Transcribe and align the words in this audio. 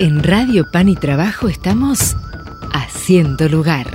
En 0.00 0.22
Radio 0.22 0.70
Pan 0.70 0.88
y 0.88 0.94
Trabajo 0.94 1.48
estamos 1.48 2.16
haciendo 2.72 3.48
lugar. 3.48 3.86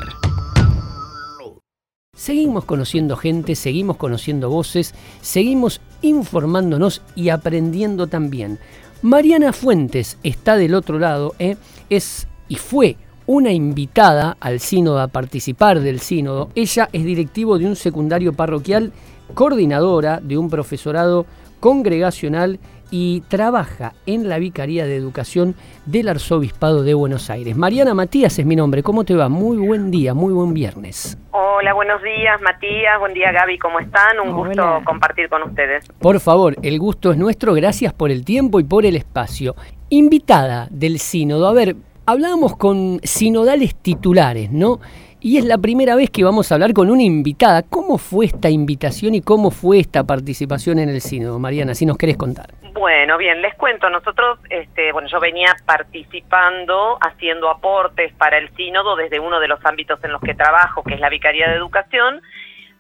Seguimos 2.14 2.66
conociendo 2.66 3.16
gente, 3.16 3.56
seguimos 3.56 3.96
conociendo 3.96 4.50
voces, 4.50 4.94
seguimos 5.22 5.80
informándonos 6.02 7.02
y 7.16 7.30
aprendiendo 7.30 8.08
también. 8.08 8.60
Mariana 9.02 9.54
Fuentes 9.54 10.18
está 10.24 10.58
del 10.58 10.76
otro 10.76 11.00
lado, 11.00 11.36
¿eh? 11.40 11.56
es 11.90 12.28
y 12.50 12.56
fue 12.56 12.98
una 13.26 13.54
invitada 13.54 14.36
al 14.42 14.60
sínodo 14.60 15.00
a 15.00 15.08
participar 15.08 15.80
del 15.80 16.02
sínodo. 16.02 16.50
Ella 16.54 16.90
es 16.92 17.06
directivo 17.06 17.58
de 17.58 17.66
un 17.66 17.78
secundario 17.78 18.34
parroquial, 18.34 18.92
coordinadora 19.34 20.20
de 20.22 20.38
un 20.38 20.50
profesorado 20.50 21.26
congregacional 21.62 22.60
y 22.92 23.22
trabaja 23.28 23.94
en 24.06 24.30
la 24.30 24.40
Vicaría 24.40 24.86
de 24.86 24.96
Educación 24.96 25.56
del 25.86 26.10
Arzobispado 26.10 26.84
de 26.84 26.94
Buenos 26.94 27.30
Aires. 27.30 27.56
Mariana 27.56 27.94
Matías 27.94 28.38
es 28.40 28.46
mi 28.46 28.56
nombre. 28.56 28.84
¿Cómo 28.84 29.04
te 29.04 29.16
va? 29.16 29.30
Muy 29.30 29.58
buen 29.58 29.92
día, 29.92 30.14
muy 30.14 30.34
buen 30.34 30.54
viernes. 30.54 31.18
Hola, 31.32 31.74
buenos 31.74 32.02
días 32.04 32.42
Matías, 32.42 33.00
buen 33.00 33.14
día 33.14 33.32
Gaby, 33.32 33.58
¿cómo 33.58 33.80
están? 33.80 34.20
Un 34.20 34.34
gusto 34.34 34.82
compartir 34.86 35.30
con 35.30 35.44
ustedes. 35.44 35.86
Por 36.00 36.20
favor, 36.20 36.56
el 36.62 36.78
gusto 36.78 37.12
es 37.12 37.18
nuestro, 37.18 37.54
gracias 37.54 37.94
por 37.94 38.12
el 38.12 38.26
tiempo 38.26 38.60
y 38.60 38.64
por 38.64 38.86
el 38.86 38.96
espacio. 38.96 39.56
Invitada 39.90 40.68
del 40.70 41.00
sínodo, 41.00 41.48
a 41.48 41.54
ver, 41.54 41.76
hablábamos 42.06 42.58
con 42.58 43.00
sinodales 43.04 43.76
titulares, 43.76 44.52
¿no? 44.52 44.80
Y 45.26 45.38
es 45.38 45.46
la 45.46 45.58
primera 45.58 45.96
vez 45.96 46.10
que 46.10 46.22
vamos 46.22 46.52
a 46.52 46.56
hablar 46.56 46.74
con 46.74 46.92
una 46.92 47.02
invitada. 47.02 47.64
¿Cómo 47.64 47.98
fue 47.98 48.26
esta 48.26 48.50
invitación 48.50 49.16
y 49.16 49.22
cómo 49.22 49.52
fue 49.52 49.80
esta 49.80 50.04
participación 50.04 50.80
en 50.80 50.90
el 50.90 51.00
sínodo, 51.00 51.40
Mariana, 51.40 51.74
si 51.76 51.86
nos 51.86 51.98
querés 51.98 52.18
contar? 52.18 52.48
Bueno, 52.74 53.18
bien, 53.18 53.42
les 53.42 53.56
cuento, 53.56 53.90
nosotros, 53.90 54.38
este, 54.50 54.92
bueno, 54.92 55.08
yo 55.08 55.22
venía 55.22 55.56
participando, 55.66 56.98
haciendo 57.00 57.50
aportes 57.50 58.12
para 58.16 58.38
el 58.38 58.54
sínodo 58.58 58.98
desde 58.98 59.22
uno 59.22 59.40
de 59.40 59.48
los 59.48 59.66
ámbitos 59.66 60.04
en 60.04 60.12
los 60.12 60.20
que 60.20 60.34
trabajo, 60.34 60.84
que 60.84 60.96
es 60.96 61.00
la 61.00 61.08
Vicaría 61.08 61.48
de 61.48 61.56
Educación, 61.56 62.22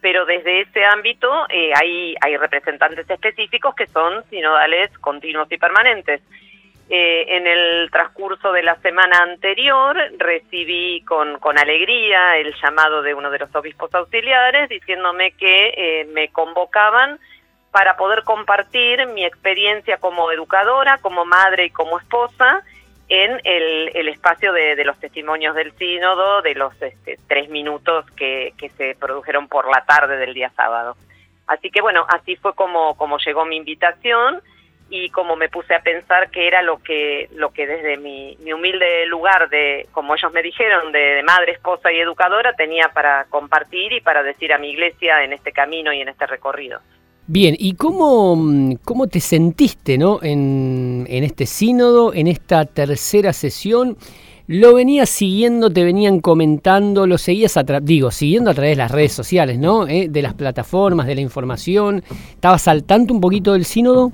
pero 0.02 0.25
desde 0.25 0.64
ese 0.64 0.84
ámbito 0.84 1.30
eh, 1.48 1.72
hay, 1.81 2.14
hay 2.20 2.36
representantes 2.36 3.09
específicos 3.09 3.73
que 3.73 3.88
son 3.88 4.22
sinodales 4.30 4.92
continuos 4.98 5.50
y 5.50 5.58
permanentes. 5.58 6.20
Eh, 6.89 7.38
en 7.38 7.48
el 7.48 7.89
transcurso 7.92 8.52
de 8.52 8.62
la 8.62 8.76
semana 8.81 9.20
anterior 9.23 9.95
recibí 10.17 11.02
con, 11.06 11.40
con, 11.40 11.58
alegría 11.58 12.36
el 12.38 12.53
llamado 12.62 13.02
de 13.02 13.14
uno 13.14 13.31
de 13.31 13.40
los 13.40 13.56
obispos 13.56 13.94
auxiliares 13.95 14.67
diciéndome 14.67 15.31
que 15.31 15.73
eh, 15.78 16.06
me 16.14 16.28
convocaban 16.28 17.20
para 17.72 17.95
poder 17.95 18.23
compartir 18.23 19.08
mi 19.08 19.23
experiencia 19.23 19.98
como 19.98 20.30
educadora, 20.30 20.98
como 20.98 21.23
madre 21.23 21.66
y 21.66 21.70
como 21.70 22.00
esposa 22.00 22.62
en 23.08 23.40
el, 23.45 24.08
espacio 24.09 24.52
de, 24.52 24.84
los 24.84 25.00
testimonios 25.00 25.56
del 25.56 25.72
sínodo, 25.78 26.42
de 26.42 26.53
los 26.53 26.80
este, 26.81 27.18
tres 27.28 27.50
minutos 27.50 28.06
que, 28.12 28.53
se 28.75 28.95
produjeron 29.00 29.47
por 29.47 29.70
la 29.73 29.86
tarde 29.86 30.18
del 30.18 30.34
día 30.34 30.52
sábado. 30.56 30.97
Así 31.47 31.72
que 31.72 31.81
bueno, 31.81 32.06
así 32.09 32.36
fue 32.36 32.53
como 32.53 33.18
llegó 33.20 33.45
mi 33.45 33.56
invitación 33.56 34.42
y 34.96 35.10
como 35.10 35.36
me 35.36 35.50
puse 35.50 35.74
a 35.74 35.82
pensar 35.82 36.30
que 36.30 36.46
era 36.46 36.62
lo 36.62 36.78
que 36.78 37.28
lo 37.36 37.52
que 37.52 37.66
desde 37.66 37.98
mi, 37.98 38.38
mi 38.44 38.54
humilde 38.54 39.08
lugar 39.08 39.50
de 39.50 39.88
como 39.92 40.14
ellos 40.14 40.32
me 40.32 40.44
dijeron 40.44 40.92
de, 40.92 41.24
madre 41.24 41.54
esposa 41.54 41.92
y 41.92 41.98
educadora 41.98 42.54
tenía 42.54 42.90
para 42.94 43.26
compartir 43.26 43.92
y 43.92 44.02
para 44.02 44.22
decir 44.22 44.54
a 44.54 44.60
mi 44.60 44.70
iglesia 44.70 45.24
en 45.24 45.34
este 45.34 45.52
camino 45.52 45.92
y 45.92 46.02
en 46.02 46.10
este 46.10 46.28
recorrido 46.28 46.80
Bien, 47.26 47.56
¿y 47.58 47.74
cómo, 47.74 48.38
cómo 48.84 49.08
te 49.08 49.20
sentiste 49.20 49.98
¿no? 49.98 50.20
en, 50.22 51.08
en 51.10 51.24
este 51.24 51.48
sínodo, 51.48 52.14
en 52.14 52.28
esta 52.28 52.66
tercera 52.66 53.34
sesión? 53.34 53.98
Lo 54.46 54.76
venías 54.76 55.10
siguiendo, 55.10 55.72
te 55.72 55.86
venían 55.86 56.20
comentando, 56.20 57.08
lo 57.08 57.18
seguías, 57.18 57.56
a 57.56 57.64
digo, 57.64 58.12
siguiendo 58.12 58.52
a 58.52 58.53
través 58.53 58.72
de 58.74 58.84
las 58.84 58.92
redes 58.92 59.14
sociales, 59.14 59.58
¿no? 59.58 59.88
¿Eh? 59.88 60.09
De 60.09 60.22
las 60.22 60.34
plataformas, 60.34 61.08
de 61.08 61.16
la 61.16 61.22
información. 61.22 62.03
¿Estabas 62.32 62.68
al 62.68 62.84
tanto 62.84 63.14
un 63.14 63.22
poquito 63.22 63.53
del 63.53 63.64
sínodo? 63.64 64.12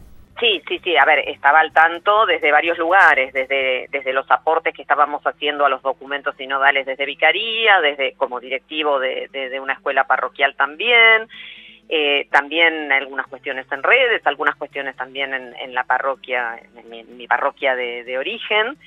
Sí, 0.69 0.80
sí, 0.84 0.96
a 0.96 1.03
ver, 1.03 1.28
estaba 1.28 1.62
al 1.62 1.74
tanto 1.74 2.28
desde 2.28 2.52
varios 2.52 2.78
lugares, 2.78 3.34
desde, 3.34 3.88
desde 3.90 4.13
los 4.13 4.30
aportes 4.30 4.72
que 4.72 4.84
estábamos 4.84 5.25
haciendo 5.25 5.66
a 5.66 5.69
los 5.69 5.81
documentos 5.81 6.35
sinodales 6.38 6.85
desde 6.85 7.07
Vicaría, 7.07 7.81
desde 7.81 8.13
como 8.13 8.40
directivo 8.40 9.00
de, 9.00 9.30
de, 9.31 9.59
una 9.59 9.74
escuela 9.74 10.03
parroquial 10.03 10.56
también, 10.56 11.28
eh, 11.90 12.28
también 12.30 12.91
algunas 12.91 13.25
cuestiones 13.25 13.66
en 13.72 13.81
redes, 13.81 14.22
algunas 14.28 14.56
cuestiones 14.57 14.96
también 14.96 15.34
en, 15.34 15.56
en 15.56 15.74
la 15.74 15.85
parroquia, 15.85 16.59
en 16.75 16.88
mi, 16.88 17.00
en 17.00 17.18
mi 17.18 17.25
parroquia 17.25 17.75
de, 17.75 18.03
de 18.03 18.19
origen, 18.19 18.78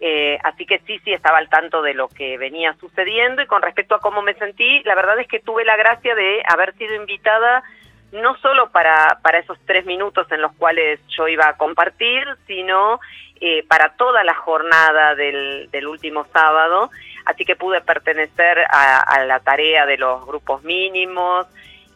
eh, 0.00 0.38
así 0.42 0.64
que 0.64 0.78
sí, 0.86 0.98
sí, 1.04 1.12
estaba 1.12 1.36
al 1.36 1.50
tanto 1.50 1.82
de 1.82 1.92
lo 1.92 2.08
que 2.08 2.38
venía 2.38 2.74
sucediendo 2.80 3.42
y 3.42 3.46
con 3.46 3.60
respecto 3.60 3.94
a 3.94 4.00
cómo 4.00 4.22
me 4.22 4.32
sentí, 4.34 4.82
la 4.84 4.94
verdad 4.94 5.20
es 5.20 5.28
que 5.28 5.40
tuve 5.40 5.66
la 5.66 5.76
gracia 5.76 6.14
de 6.14 6.42
haber 6.48 6.74
sido 6.78 6.94
invitada 6.94 7.62
no 8.12 8.36
solo 8.38 8.70
para, 8.70 9.18
para 9.22 9.38
esos 9.38 9.58
tres 9.66 9.84
minutos 9.86 10.30
en 10.30 10.42
los 10.42 10.52
cuales 10.54 11.00
yo 11.08 11.28
iba 11.28 11.48
a 11.48 11.56
compartir, 11.56 12.24
sino 12.46 13.00
eh, 13.40 13.64
para 13.68 13.94
toda 13.96 14.24
la 14.24 14.34
jornada 14.34 15.14
del, 15.14 15.68
del, 15.70 15.86
último 15.86 16.24
sábado, 16.32 16.90
así 17.26 17.44
que 17.44 17.56
pude 17.56 17.80
pertenecer 17.80 18.60
a, 18.70 19.00
a 19.00 19.24
la 19.24 19.40
tarea 19.40 19.84
de 19.86 19.98
los 19.98 20.24
grupos 20.26 20.62
mínimos, 20.62 21.46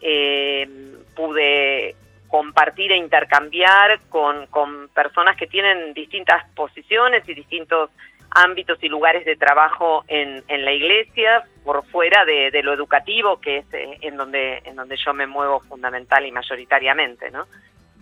eh, 0.03 0.69
pude 1.15 1.95
compartir 2.29 2.93
e 2.93 2.97
intercambiar 2.97 4.01
con, 4.09 4.47
con 4.47 4.89
personas 4.89 5.37
que 5.37 5.47
tienen 5.47 5.93
distintas 5.95 6.45
posiciones 6.55 7.29
y 7.29 7.35
distintos 7.35 7.91
ámbitos 8.31 8.79
y 8.83 8.89
lugares 8.89 9.25
de 9.25 9.37
trabajo 9.37 10.05
en, 10.09 10.43
en 10.49 10.65
la 10.65 10.73
iglesia, 10.73 11.45
por 11.65 11.85
fuera 11.87 12.25
de, 12.25 12.51
de, 12.51 12.63
lo 12.63 12.73
educativo, 12.73 13.41
que 13.41 13.59
es 13.59 13.65
eh, 13.73 13.99
en 14.03 14.17
donde, 14.17 14.59
en 14.65 14.77
donde 14.77 14.97
yo 14.97 15.13
me 15.13 15.27
muevo 15.27 15.61
fundamental 15.61 16.25
y 16.27 16.33
mayoritariamente, 16.33 17.31
¿no? 17.31 17.45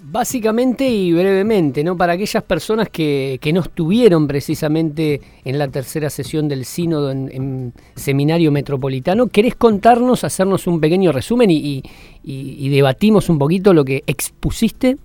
Básicamente 0.01 0.85
y 0.85 1.13
brevemente, 1.13 1.83
¿no? 1.83 1.97
Para 1.97 2.13
aquellas 2.13 2.45
personas 2.45 2.89
que, 2.89 3.39
que 3.43 3.53
no 3.53 3.63
estuvieron 3.63 4.29
precisamente 4.29 5.21
en 5.45 5.59
la 5.59 5.67
tercera 5.69 6.09
sesión 6.09 6.49
del 6.49 6.65
sínodo 6.65 7.11
en, 7.11 7.29
en 7.33 7.73
Seminario 7.97 8.53
Metropolitano, 8.53 9.27
¿querés 9.27 9.57
contarnos, 9.57 10.23
hacernos 10.23 10.69
un 10.69 10.81
pequeño 10.81 11.11
resumen 11.11 11.51
y, 11.51 11.57
y, 11.59 11.83
y 12.23 12.69
debatimos 12.69 13.29
un 13.29 13.41
poquito 13.41 13.75
lo 13.75 13.85
que 13.85 14.05
expusiste? 14.07 14.97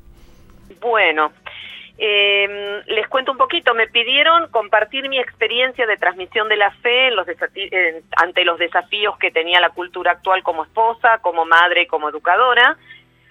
Bueno, 0.80 1.32
eh, 2.06 2.84
les 2.88 3.08
cuento 3.08 3.32
un 3.32 3.38
poquito, 3.38 3.74
me 3.74 3.88
pidieron 3.88 4.52
compartir 4.52 5.08
mi 5.08 5.20
experiencia 5.20 5.88
de 5.88 5.96
transmisión 5.96 6.50
de 6.50 6.58
la 6.58 6.70
fe 6.72 7.08
en 7.08 7.16
los 7.16 7.26
en, 7.30 8.04
ante 8.18 8.44
los 8.44 8.60
desafíos 8.60 9.18
que 9.18 9.32
tenía 9.32 9.62
la 9.62 9.70
cultura 9.70 10.12
actual 10.12 10.44
como 10.44 10.66
esposa, 10.66 11.20
como 11.20 11.46
madre, 11.46 11.88
como 11.88 12.10
educadora. 12.10 12.76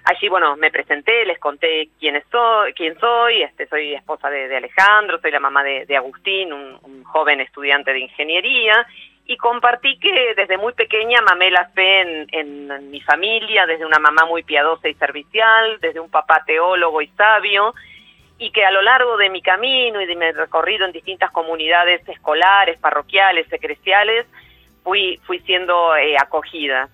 Allí, 0.05 0.27
bueno, 0.31 0.57
me 0.57 0.71
presenté, 0.71 1.27
les 1.27 1.39
conté 1.39 1.91
quién 2.01 2.23
soy, 2.31 2.73
quién 2.73 2.99
soy, 2.99 3.43
este, 3.43 3.67
soy 3.67 3.93
esposa 3.93 4.31
de, 4.31 4.57
Alejandro, 4.57 5.21
soy 5.21 5.33
la 5.33 5.41
mamá 5.41 5.63
de, 5.63 5.95
Agustín, 5.95 6.55
un, 6.55 7.05
joven 7.05 7.43
estudiante 7.43 7.93
de 7.93 8.01
ingeniería, 8.01 8.87
y 9.27 9.37
compartí 9.37 9.99
que 9.99 10.35
desde 10.35 10.57
muy 10.57 10.73
pequeña 10.73 11.21
mamé 11.21 11.51
la 11.51 11.69
fe 11.75 12.27
en 12.33 12.91
mi 12.91 13.03
familia, 13.03 13.67
desde 13.67 13.85
una 13.85 13.99
mamá 13.99 14.25
muy 14.25 14.43
piadosa 14.45 14.89
y 14.89 14.95
servicial, 14.95 15.79
desde 15.83 16.01
un 16.01 16.11
papá 16.11 16.43
teólogo 16.47 17.03
y 17.03 17.09
sabio, 17.09 17.75
y 18.43 18.51
que 18.51 18.65
a 18.65 18.73
lo 18.73 18.83
largo 18.83 19.17
de 19.17 19.31
mi 19.31 19.41
camino 19.41 20.01
y 20.01 20.07
de 20.07 20.17
mi 20.17 20.29
recorrido 20.33 20.85
en 20.85 20.91
distintas 20.91 21.31
comunidades 21.31 22.07
escolares, 22.09 22.77
parroquiales, 22.81 23.47
eclesiales, 23.53 24.27
fui, 24.83 25.21
fui 25.25 25.39
siendo 25.41 25.95
eh, 25.95 26.17
acogida. 26.19 26.89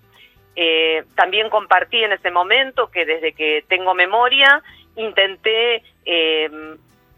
Eh, 0.54 1.04
también 1.14 1.48
compartí 1.48 2.04
en 2.04 2.12
ese 2.12 2.31
momento 2.31 2.91
que 2.91 3.06
desde 3.06 3.32
que 3.32 3.64
tengo 3.66 3.94
memoria 3.94 4.62
intenté 4.97 5.83
eh, 6.04 6.50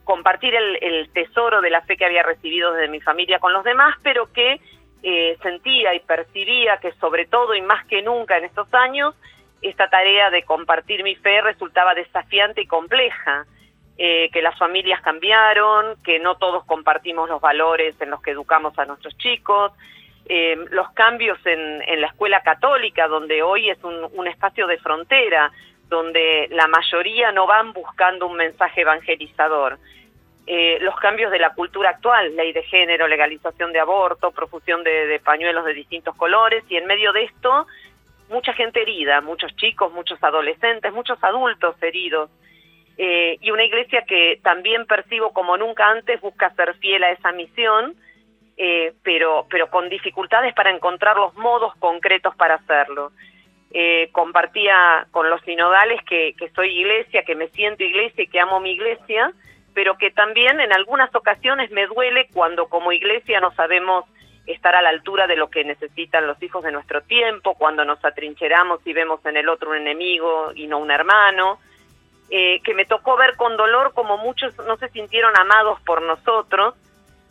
compartir 0.05 0.55
el, 0.55 0.79
el, 0.81 1.11
tesoro 1.11 1.61
de 1.61 1.71
la 1.71 1.81
fe 1.83 1.97
que 1.97 2.05
había 2.05 2.23
recibido 2.23 2.73
desde 2.73 2.88
mi 2.88 3.00
familia 3.00 3.41
con 3.41 3.53
los 3.53 3.65
demás, 3.65 3.97
pero 4.05 4.33
que 4.33 4.61
eh, 5.03 5.38
sentía 5.43 5.93
y 5.93 6.00
percibía 6.00 6.76
que 6.76 6.93
sobre 7.00 7.26
todo 7.26 7.56
y 7.56 7.62
más 7.62 7.85
que 7.87 8.00
nunca 8.03 8.38
en 8.38 8.44
estos 8.44 8.73
años, 8.75 9.17
esta 9.61 9.91
tarea 9.91 10.31
de 10.31 10.44
compartir 10.44 11.03
mi 11.03 11.17
fe 11.17 11.41
resultaba 11.41 11.94
desafiante 11.94 12.61
y 12.61 12.67
compleja 12.69 13.44
eh, 14.02 14.31
que 14.32 14.41
las 14.41 14.56
familias 14.56 15.02
cambiaron, 15.02 15.94
que 16.02 16.19
no 16.20 16.38
todos 16.38 16.64
compartimos 16.64 17.29
los 17.29 17.38
valores 17.38 18.00
en 18.00 18.08
los 18.08 18.23
que 18.23 18.31
educamos 18.31 18.79
a 18.79 18.87
nuestros 18.87 19.14
chicos, 19.19 19.73
eh, 20.25 20.56
los 20.70 20.91
cambios 20.93 21.38
en, 21.44 22.00
la 22.00 22.06
escuela 22.06 22.41
católica, 22.41 23.08
donde 23.08 23.43
hoy 23.43 23.69
es 23.69 23.76
un, 23.85 24.26
espacio 24.26 24.67
de 24.67 24.79
frontera, 24.79 25.52
donde 25.91 26.49
la 26.50 26.67
mayoría 26.67 27.31
no 27.31 27.47
van 27.47 27.75
buscando 27.75 28.26
un 28.26 28.38
mensaje 28.38 28.81
evangelizador. 28.81 29.79
Eh, 30.47 30.79
los 30.81 30.97
cambios 30.97 31.31
de 31.31 31.38
la 31.38 31.52
cultura 31.52 31.91
actual, 31.91 32.35
ley 32.35 32.55
de 32.55 32.62
género, 32.62 33.06
legalización 33.06 33.70
de 33.70 33.81
aborto, 33.81 34.31
profusión 34.31 34.82
de 34.82 35.20
pañuelos 35.23 35.67
de 35.67 35.75
distintos 35.75 36.17
colores, 36.17 36.64
y 36.70 36.79
en 36.79 36.87
medio 36.87 37.12
de 37.12 37.25
esto, 37.25 37.67
mucha 38.31 38.55
gente 38.55 38.81
herida, 38.81 39.20
muchos 39.20 39.55
chicos, 39.56 39.93
muchos 39.93 40.25
adolescentes, 40.25 40.91
muchos 40.91 41.23
adultos 41.23 41.76
heridos 41.82 42.31
eh, 42.99 43.39
y 43.41 43.51
una 43.51 43.65
iglesia 43.65 44.03
que 44.03 44.41
también 44.43 44.87
percibo 44.87 45.33
como 45.33 45.57
nunca 45.57 45.89
antes 45.89 46.21
busca 46.21 46.55
ser 46.55 46.75
fiel 46.77 47.03
a 47.05 47.11
esa 47.11 47.33
misión, 47.33 47.95
eh, 48.57 48.93
pero, 49.03 49.47
pero 49.49 49.71
con 49.71 49.89
dificultades 49.89 50.55
para 50.55 50.71
encontrar 50.71 51.17
los 51.17 51.35
modos 51.35 51.75
concretos 51.79 52.35
para 52.37 52.57
hacerlo. 52.57 53.13
Eh, 53.73 54.09
compartía 54.13 55.07
con 55.13 55.31
los 55.31 55.41
sinodales 55.43 56.03
que, 56.05 56.35
que 56.37 56.51
soy 56.51 56.79
iglesia, 56.81 57.23
que 57.23 57.37
me 57.37 57.49
siento 57.49 57.85
iglesia 57.85 58.25
y 58.25 58.27
que 58.27 58.41
amo 58.41 58.61
mi 58.61 58.73
iglesia, 58.73 59.33
pero 59.75 59.97
que 59.97 60.11
también 60.11 60.61
en 60.61 60.73
algunas 60.73 61.15
ocasiones 61.15 61.71
me 61.71 61.87
duele 61.87 62.29
cuando 62.35 62.69
como 62.69 62.93
iglesia 62.93 63.41
no 63.41 63.53
sabemos 63.55 64.05
estar 64.47 64.75
a 64.75 64.83
la 64.83 64.89
altura 64.89 65.27
de 65.27 65.37
lo 65.37 65.49
que 65.49 65.65
necesitan 65.65 66.27
los 66.27 66.43
hijos 66.43 66.65
de 66.65 66.73
nuestro 66.73 67.03
tiempo, 67.03 67.55
cuando 67.55 67.85
nos 67.85 68.05
atrincheramos 68.05 68.85
y 68.87 68.93
vemos 68.93 69.25
en 69.25 69.37
el 69.37 69.49
otro 69.49 69.71
un 69.71 69.77
enemigo 69.77 70.53
y 70.55 70.67
no 70.67 70.79
un 70.79 70.91
hermano, 70.91 71.61
eh, 72.31 72.61
que 72.62 72.75
me 72.75 72.85
tocó 72.85 73.17
ver 73.17 73.37
con 73.37 73.56
dolor 73.56 73.93
como 73.93 74.17
muchos 74.19 74.56
no 74.59 74.77
se 74.77 74.88
sintieron 74.91 75.37
amados 75.37 75.81
por 75.82 76.00
nosotros. 76.03 76.75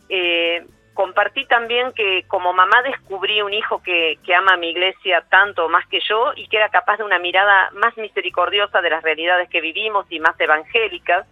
Eh, 0.08 0.66
compartí 0.92 1.46
también 1.46 1.92
que 1.92 2.24
como 2.28 2.52
mamá 2.52 2.82
descubrí 2.82 3.40
un 3.40 3.54
hijo 3.54 3.82
que, 3.82 4.18
que 4.24 4.34
ama 4.34 4.52
a 4.52 4.56
mi 4.58 4.70
iglesia 4.70 5.24
tanto 5.30 5.68
más 5.70 5.86
que 5.88 6.00
yo 6.06 6.32
y 6.36 6.46
que 6.48 6.58
era 6.58 6.68
capaz 6.68 6.98
de 6.98 7.04
una 7.04 7.18
mirada 7.18 7.70
más 7.72 7.96
misericordiosa 7.96 8.82
de 8.82 8.90
las 8.90 9.02
realidades 9.02 9.48
que 9.48 9.62
vivimos 9.62 10.04
y 10.10 10.20
más 10.20 10.38
evangélicas. 10.38 11.26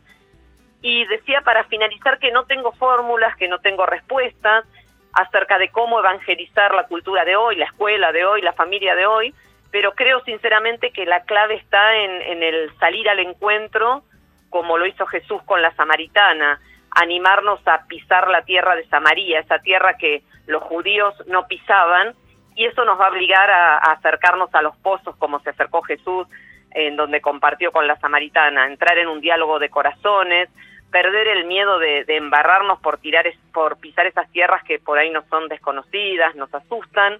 Y 0.80 1.04
decía 1.06 1.42
para 1.42 1.64
finalizar 1.64 2.18
que 2.18 2.30
no 2.30 2.44
tengo 2.46 2.72
fórmulas, 2.72 3.36
que 3.36 3.48
no 3.48 3.58
tengo 3.58 3.84
respuestas 3.84 4.64
acerca 5.12 5.58
de 5.58 5.70
cómo 5.70 5.98
evangelizar 5.98 6.74
la 6.74 6.86
cultura 6.86 7.24
de 7.24 7.36
hoy, 7.36 7.56
la 7.56 7.64
escuela 7.64 8.12
de 8.12 8.24
hoy, 8.24 8.40
la 8.40 8.52
familia 8.52 8.94
de 8.94 9.06
hoy, 9.06 9.34
pero 9.70 9.92
creo 9.92 10.20
sinceramente 10.24 10.90
que 10.90 11.04
la 11.04 11.24
clave 11.24 11.56
está 11.56 11.96
en, 11.96 12.42
el 12.42 12.70
salir 12.78 13.08
al 13.08 13.18
encuentro, 13.18 14.02
como 14.50 14.78
lo 14.78 14.86
hizo 14.86 15.06
Jesús 15.06 15.42
con 15.44 15.60
la 15.60 15.74
samaritana, 15.74 16.60
animarnos 16.90 17.60
a 17.66 17.86
pisar 17.86 18.28
la 18.30 18.42
tierra 18.42 18.74
de 18.74 18.86
Samaria, 18.88 19.40
esa 19.40 19.58
tierra 19.58 19.98
que 19.98 20.22
los 20.46 20.62
judíos 20.62 21.14
no 21.26 21.46
pisaban, 21.46 22.14
y 22.54 22.64
eso 22.64 22.84
nos 22.84 22.98
va 22.98 23.06
a 23.06 23.10
obligar 23.10 23.50
a, 23.50 23.76
acercarnos 23.92 24.52
a 24.54 24.62
los 24.62 24.76
pozos 24.78 25.14
como 25.16 25.38
se 25.40 25.50
acercó 25.50 25.82
Jesús, 25.82 26.26
en 26.72 26.96
donde 26.96 27.20
compartió 27.20 27.70
con 27.70 27.86
la 27.86 27.96
samaritana, 28.00 28.66
entrar 28.66 28.98
en 28.98 29.08
un 29.08 29.20
diálogo 29.20 29.58
de 29.58 29.68
corazones, 29.68 30.48
perder 30.90 31.28
el 31.28 31.44
miedo 31.44 31.78
de, 31.78 32.04
embarrarnos 32.08 32.80
por 32.80 32.98
tirar, 32.98 33.26
por 33.52 33.78
pisar 33.78 34.06
esas 34.06 34.30
tierras 34.32 34.64
que 34.64 34.78
por 34.78 34.98
ahí 34.98 35.10
nos 35.10 35.26
son 35.26 35.48
desconocidas, 35.48 36.34
nos 36.34 36.52
asustan, 36.54 37.18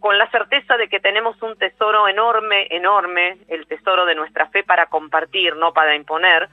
con 0.00 0.16
la 0.18 0.30
certeza 0.30 0.76
de 0.76 0.88
que 0.88 1.00
tenemos 1.00 1.40
un 1.42 1.56
tesoro 1.56 2.08
enorme, 2.08 2.68
enorme, 2.70 3.38
el 3.48 3.66
tesoro 3.66 4.06
de 4.06 4.14
nuestra 4.14 4.46
fe 4.48 4.62
para 4.62 4.86
compartir, 4.86 5.56
no 5.56 5.72
para 5.72 5.96
imponer, 5.96 6.48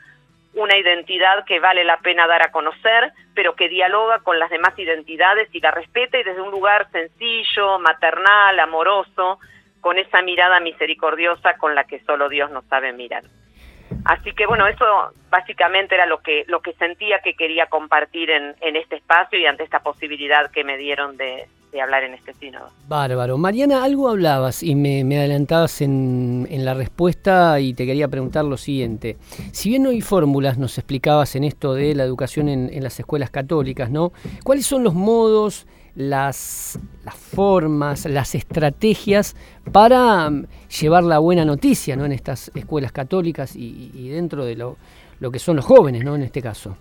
una 0.56 0.78
identidad 0.78 1.46
que 1.46 1.60
vale 1.60 1.84
la 1.84 1.98
pena 1.98 2.28
dar 2.28 2.42
a 2.42 2.52
conocer, 2.52 3.12
pero 3.34 3.56
que 3.56 3.68
dialoga 3.68 4.20
con 4.20 4.40
las 4.40 4.50
demás 4.50 4.78
identidades 4.80 5.50
y 5.54 5.60
la 5.60 5.72
respeta 5.72 6.18
y 6.18 6.24
desde 6.24 6.42
un 6.42 6.50
lugar 6.50 6.90
sencillo, 6.92 7.78
maternal, 7.80 8.60
amoroso, 8.60 9.40
con 9.82 10.00
esa 10.00 10.22
mirada 10.22 10.60
misericordiosa 10.62 11.58
con 11.58 11.76
la 11.76 11.84
que 11.84 12.00
solo 12.06 12.30
Dios 12.30 12.50
nos 12.52 12.66
sabe 12.66 12.94
mirar. 12.94 13.24
Así 14.06 14.34
que 14.34 14.48
bueno, 14.48 14.66
eso 14.66 14.86
básicamente 15.30 15.96
era 15.96 16.06
lo 16.06 16.20
que 16.20 16.46
lo 16.48 16.62
que 16.62 16.74
sentía 16.74 17.20
que 17.20 17.36
quería 17.36 17.68
compartir 17.68 18.32
en, 18.32 18.56
en 18.62 18.76
este 18.76 18.96
espacio 18.96 19.38
y 19.38 19.46
ante 19.46 19.64
esta 19.64 19.82
posibilidad 19.82 20.50
que 20.52 20.64
me 20.64 20.78
dieron 20.78 21.18
de, 21.18 21.48
hablar 21.84 22.04
en 22.04 22.14
este 22.14 22.34
sínodo. 22.34 22.70
Bárbaro. 22.88 23.38
Mariana, 23.38 23.84
algo 23.84 24.10
hablabas 24.10 24.64
y 24.64 24.76
me, 24.76 25.02
adelantabas 25.18 25.82
en, 25.82 26.48
la 26.50 26.74
respuesta 26.74 27.60
y 27.60 27.74
te 27.74 27.86
quería 27.86 28.08
preguntar 28.08 28.46
lo 28.46 28.58
siguiente. 28.58 29.18
Si 29.52 29.70
bien 29.70 29.84
no 29.84 29.90
hay 29.90 30.02
fórmulas, 30.02 30.58
nos 30.58 30.78
explicabas 30.78 31.36
en 31.36 31.44
esto 31.44 31.74
de 31.74 31.96
la 31.96 32.04
educación 32.04 32.50
en, 32.50 32.84
las 32.84 33.00
escuelas 33.00 33.30
católicas, 33.30 33.90
¿no? 33.90 34.12
¿Cuáles 34.44 34.66
son 34.66 34.84
los 34.84 34.94
modos, 34.94 35.66
las, 35.96 36.78
las 37.04 37.16
formas, 37.16 38.06
las 38.06 38.36
estrategias 38.36 39.36
para 39.72 40.30
mm, 40.30 40.46
llevar 40.82 41.04
la 41.04 41.20
buena 41.20 41.46
noticia 41.46 41.96
¿no? 41.96 42.06
en 42.06 42.12
estas 42.12 42.52
escuelas 42.54 42.92
católicas 42.92 43.56
y, 43.56 44.10
dentro 44.10 44.46
de 44.46 44.56
lo, 44.56 44.78
lo 45.20 45.32
que 45.32 45.40
son 45.40 45.56
los 45.56 45.66
jóvenes, 45.66 46.04
¿no? 46.04 46.16
En 46.16 46.24
este 46.24 46.42
caso. 46.42 46.76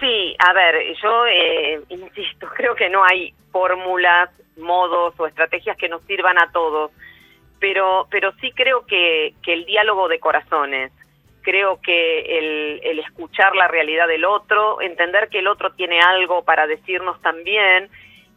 Sí, 0.00 0.36
a 0.38 0.52
ver, 0.52 0.94
yo 1.02 1.26
eh, 1.26 1.80
insisto, 1.88 2.48
creo 2.56 2.74
que 2.74 2.88
no 2.88 3.02
hay 3.04 3.34
fórmulas, 3.50 4.30
modos 4.56 5.14
o 5.18 5.26
estrategias 5.26 5.76
que 5.76 5.88
nos 5.88 6.02
sirvan 6.02 6.38
a 6.38 6.50
todos, 6.52 6.90
pero, 7.60 8.06
pero 8.10 8.32
sí 8.40 8.52
creo 8.52 8.86
que, 8.86 9.34
que 9.42 9.52
el 9.52 9.64
diálogo 9.64 10.08
de 10.08 10.20
corazones, 10.20 10.92
creo 11.42 11.80
que 11.80 12.38
el, 12.38 12.80
el 12.84 12.98
escuchar 13.00 13.54
la 13.54 13.68
realidad 13.68 14.06
del 14.06 14.24
otro, 14.24 14.80
entender 14.80 15.28
que 15.28 15.38
el 15.38 15.46
otro 15.46 15.72
tiene 15.72 16.00
algo 16.00 16.44
para 16.44 16.66
decirnos 16.66 17.20
también, 17.22 17.88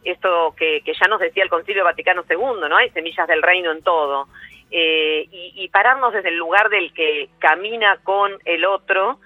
esto 0.04 0.54
que, 0.56 0.80
que 0.84 0.94
ya 0.94 1.06
nos 1.08 1.20
decía 1.20 1.44
el 1.44 1.50
Concilio 1.50 1.84
Vaticano 1.84 2.24
II, 2.28 2.68
¿no? 2.68 2.76
Hay 2.76 2.90
semillas 2.90 3.28
del 3.28 3.42
reino 3.42 3.70
en 3.70 3.82
todo. 3.82 4.26
Eh, 4.70 5.28
y, 5.30 5.52
y 5.54 5.68
pararnos 5.68 6.12
desde 6.12 6.30
el 6.30 6.36
lugar 6.36 6.70
del 6.70 6.92
que 6.94 7.28
camina 7.38 7.98
con 8.02 8.32
el 8.44 8.64
otro, 8.64 9.18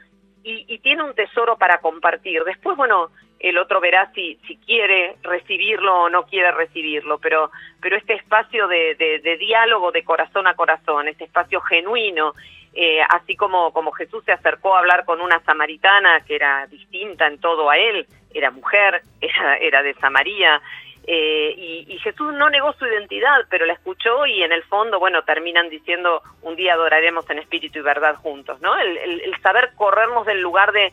y, 0.47 0.79
tiene 0.79 1.03
un 1.03 1.15
tesoro 1.15 1.57
para 1.57 1.79
compartir. 1.79 2.45
Después, 2.45 2.77
bueno, 2.77 3.11
el 3.41 3.59
otro 3.59 3.81
verá 3.81 4.11
si, 4.15 4.39
si 4.47 4.57
quiere 4.59 5.17
recibirlo 5.23 6.03
o 6.03 6.09
no 6.09 6.25
quiere 6.27 6.53
recibirlo, 6.53 7.19
pero, 7.19 7.51
pero 7.81 7.97
este 7.97 8.15
espacio 8.15 8.69
de, 8.69 8.95
de, 8.95 9.37
diálogo 9.39 9.91
de 9.91 10.05
corazón 10.05 10.47
a 10.47 10.55
corazón, 10.55 11.09
este 11.09 11.25
espacio 11.25 11.61
genuino, 11.63 12.35
eh, 12.75 13.01
así 13.09 13.35
como, 13.35 13.73
como 13.73 13.91
Jesús 13.91 14.23
se 14.25 14.33
acercó 14.33 14.77
a 14.77 14.81
hablar 14.81 15.05
con 15.05 15.21
una 15.21 15.41
samaritana 15.41 16.21
que 16.21 16.37
era 16.37 16.67
distinta 16.69 17.27
en 17.27 17.39
todo 17.39 17.69
a 17.69 17.77
él, 17.77 18.07
era 18.33 18.53
mujer, 18.53 19.03
era, 19.21 19.57
era 19.57 19.83
de 19.83 19.95
Samaria, 19.95 20.63
eh, 21.09 21.55
y, 21.89 21.99
Jesús 21.99 22.33
no 22.35 22.51
negó 22.51 22.73
su 22.73 22.85
identidad, 22.85 23.47
pero 23.49 23.65
la 23.65 23.75
escuchó 23.75 24.27
y 24.27 24.43
en 24.43 24.51
el 24.51 24.65
fondo, 24.65 24.99
bueno, 24.99 25.23
terminan 25.23 25.69
diciendo, 25.69 26.23
un 26.43 26.57
día 26.57 26.75
adoraremos 26.75 27.29
en 27.31 27.39
espíritu 27.39 27.79
y 27.79 27.83
verdad 27.83 28.17
juntos, 28.17 28.61
¿no? 28.61 28.77
El, 28.77 29.33
saber 29.41 29.71
corrernos 29.77 30.27
del 30.27 30.41
lugar 30.41 30.73
de 30.73 30.93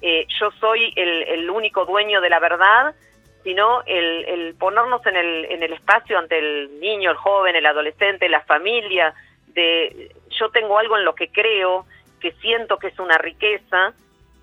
eh, 0.00 0.26
yo 0.38 0.52
soy 0.60 0.92
el, 0.94 1.50
único 1.50 1.84
dueño 1.84 2.20
de 2.20 2.30
la 2.30 2.38
verdad, 2.38 2.94
sino 3.42 3.82
el, 3.86 4.54
ponernos 4.58 5.04
en 5.06 5.16
el, 5.16 5.44
en 5.46 5.62
el 5.62 5.72
espacio 5.72 6.18
ante 6.18 6.38
el 6.38 6.78
niño, 6.78 7.10
el 7.10 7.16
joven, 7.16 7.56
el 7.56 7.66
adolescente, 7.66 8.28
la 8.28 8.42
familia, 8.42 9.12
de 9.48 10.12
yo 10.38 10.50
tengo 10.50 10.78
algo 10.78 10.96
en 10.96 11.04
lo 11.04 11.16
que 11.16 11.32
creo, 11.32 11.84
que 12.20 12.30
siento 12.32 12.78
que 12.78 12.88
es 12.88 12.98
una 13.00 13.18
riqueza 13.18 13.92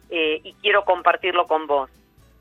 eh, 0.09 0.41
y 0.43 0.53
quiero 0.55 0.83
compartirlo 0.83 1.47
con 1.47 1.67
vos. 1.67 1.89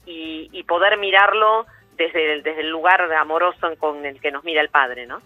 Y, 0.06 0.50
y 0.52 0.64
poder 0.64 0.98
mirarlo 0.98 1.66
desde 1.96 2.34
el, 2.34 2.42
desde 2.42 2.62
el 2.62 2.70
lugar 2.70 3.00
amoroso 3.12 3.68
con 3.78 4.04
el 4.04 4.20
que 4.20 4.30
nos 4.30 4.44
mira 4.44 4.60
el 4.60 4.68
Padre, 4.68 5.06
¿no? 5.06 5.20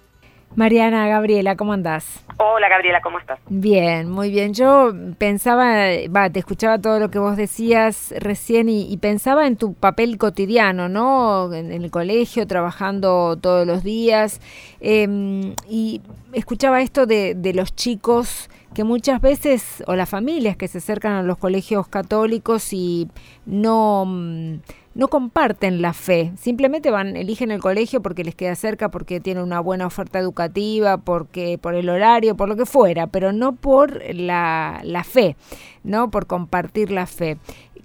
Mariana, 0.56 1.06
Gabriela, 1.06 1.54
¿cómo 1.54 1.72
andás? 1.72 2.25
Hola 2.38 2.68
Gabriela, 2.68 3.00
¿cómo 3.00 3.18
estás? 3.18 3.38
Bien, 3.48 4.10
muy 4.10 4.30
bien. 4.30 4.54
Yo 4.54 4.92
pensaba, 5.18 5.87
va, 6.14 6.30
te 6.30 6.40
escuchaba 6.40 6.80
todo 6.80 6.98
lo 6.98 7.10
que 7.10 7.20
vos 7.20 7.37
decías 7.37 8.12
recién 8.18 8.68
y, 8.68 8.96
pensaba 8.96 9.46
en 9.46 9.56
tu 9.56 9.75
papel 9.75 10.18
cotidiano, 10.18 10.88
¿no? 10.88 11.52
En, 11.54 11.70
el 11.70 11.90
colegio, 11.92 12.46
trabajando 12.46 13.37
todos 13.37 13.66
los 13.66 13.84
días. 13.84 14.40
Em, 14.80 15.54
y 15.68 16.00
escuchaba 16.32 16.80
esto 16.80 17.06
de, 17.06 17.34
de 17.37 17.54
los 17.54 17.75
chicos 17.76 18.50
que 18.75 18.84
muchas 18.84 19.20
veces, 19.20 19.82
o 19.87 19.94
las 19.94 20.08
familias 20.08 20.56
que 20.56 20.68
se 20.68 20.78
acercan 20.78 21.12
a 21.12 21.22
los 21.22 21.38
colegios 21.38 21.88
católicos 21.88 22.72
y 22.72 23.08
no 23.46 24.04
mm, 24.06 24.58
no 24.98 25.06
comparten 25.06 25.80
la 25.80 25.92
fe, 25.92 26.32
simplemente 26.37 26.90
van, 26.90 27.16
eligen 27.16 27.52
el 27.52 27.60
colegio 27.60 28.02
porque 28.02 28.25
les 28.25 28.34
queda 28.34 28.56
cerca, 28.56 28.90
porque 28.90 29.20
tiene 29.20 29.40
una 29.44 29.60
buena 29.60 29.87
oferta 29.87 30.18
educativa, 30.18 30.98
porque 30.98 31.56
por 31.56 31.76
el 31.76 31.88
horario, 31.88 32.37
por 32.37 32.48
lo 32.48 32.56
que 32.56 32.66
fuera, 32.66 33.06
pero 33.06 33.32
no 33.32 33.54
por 33.54 34.02
la, 34.12 34.80
la 34.82 35.04
fe, 35.04 35.37
no 35.84 36.10
por 36.10 36.26
compartir 36.26 36.90
la 36.90 37.06
fe. 37.06 37.38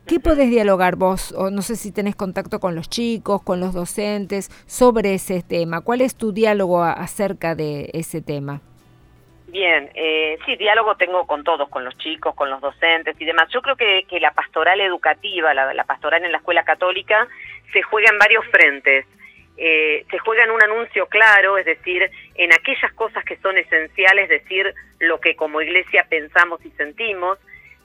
¿Qué 0.07 0.19
podés 0.19 0.49
dialogar 0.49 0.95
vos, 0.95 1.33
o 1.37 1.51
no 1.51 1.61
sé 1.61 1.75
si 1.75 1.91
tenés 1.91 2.15
contacto 2.15 2.59
con 2.59 2.73
los 2.73 2.89
chicos, 2.89 3.43
con 3.43 3.59
los 3.59 3.75
docentes, 3.75 4.49
sobre 4.65 5.13
ese 5.13 5.43
tema? 5.43 5.81
¿Cuál 5.81 6.01
es 6.01 6.15
tu 6.15 6.33
diálogo 6.33 6.81
acerca 6.81 7.53
de 7.53 7.91
ese 7.93 8.23
tema? 8.23 8.61
Bien, 9.53 9.87
eh, 9.93 10.39
sí, 10.47 10.55
diálogo 10.55 10.97
tengo 10.97 11.27
con 11.27 11.43
todos, 11.43 11.69
con 11.69 11.85
los 11.85 11.95
chicos, 11.99 12.33
con 12.33 12.49
los 12.49 12.59
docentes 12.59 13.15
y 13.19 13.25
demás. 13.25 13.49
Yo 13.53 13.61
creo 13.61 13.75
que, 13.75 14.03
que 14.09 14.19
la 14.19 14.31
pastoral 14.31 14.81
educativa, 14.81 15.53
la, 15.53 15.75
la, 15.75 15.83
pastoral 15.83 16.25
en 16.25 16.31
la 16.31 16.39
escuela 16.39 16.63
católica, 16.63 17.27
se 17.71 17.83
juega 17.83 18.09
en 18.11 18.17
varios 18.17 18.43
frentes. 18.47 19.05
Eh, 19.55 20.07
se 20.09 20.17
juega 20.17 20.45
en 20.45 20.49
un 20.49 20.63
anuncio 20.63 21.05
claro, 21.05 21.59
es 21.59 21.67
decir, 21.67 22.09
en 22.33 22.51
aquellas 22.51 22.91
cosas 22.93 23.23
que 23.25 23.37
son 23.37 23.55
esenciales, 23.59 24.27
decir 24.27 24.73
lo 24.97 25.19
que 25.19 25.35
como 25.35 25.61
iglesia 25.61 26.07
pensamos 26.09 26.65
y 26.65 26.71
sentimos. 26.71 27.37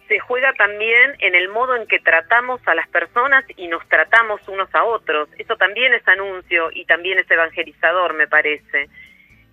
Se 0.08 0.20
juega 0.20 0.54
también 0.54 1.16
en 1.18 1.34
el 1.34 1.50
modo 1.50 1.76
en 1.76 1.86
que 1.86 1.98
tratamos 1.98 2.66
a 2.66 2.74
las 2.74 2.88
personas 2.88 3.44
y 3.58 3.68
nos 3.68 3.86
tratamos 3.90 4.40
unos 4.48 4.74
a 4.74 4.84
otros. 4.84 5.28
Eso 5.36 5.54
también 5.56 5.92
es 5.92 6.08
anuncio 6.08 6.70
y 6.72 6.86
también 6.86 7.18
es 7.18 7.30
evangelizador, 7.30 8.14
me 8.14 8.26
parece. 8.26 8.88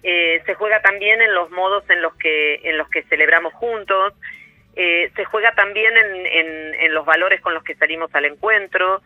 Eh, 0.07 0.43
se 0.45 0.53
juega 0.53 0.81
también 0.81 1.19
en 1.21 1.33
los 1.33 1.49
modos 1.49 1.83
en 1.89 2.01
los 2.01 2.13
que 2.15 2.61
en 2.63 2.77
los 2.77 2.87
que 2.89 3.01
celebramos 3.03 3.53
juntos 3.55 4.13
eh, 4.75 5.09
se 5.15 5.25
juega 5.25 5.53
también 5.53 5.93
en, 5.97 6.93
los 6.93 7.05
valores 7.05 7.41
con 7.41 7.53
los 7.53 7.63
que 7.63 7.75
salimos 7.75 8.13
al 8.13 8.25
encuentro, 8.25 9.01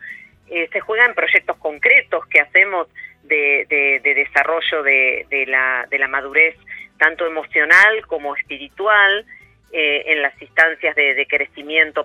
eh, 0.48 0.68
se 0.72 0.80
juega 0.80 1.06
en 1.06 1.14
proyectos 1.14 1.56
concretos 1.58 2.26
que 2.26 2.40
hacemos 2.40 2.88
de, 3.22 4.00
desarrollo 4.02 4.82
de, 4.82 5.44
la, 5.46 5.86
de 5.88 5.98
la 5.98 6.08
madurez 6.08 6.56
tanto 6.98 7.24
emocional 7.26 8.04
como 8.06 8.36
espiritual, 8.36 9.24
eh, 9.72 10.02
en 10.06 10.22
las 10.22 10.40
instancias 10.42 10.96
de, 10.96 11.26
crecimiento 11.28 12.04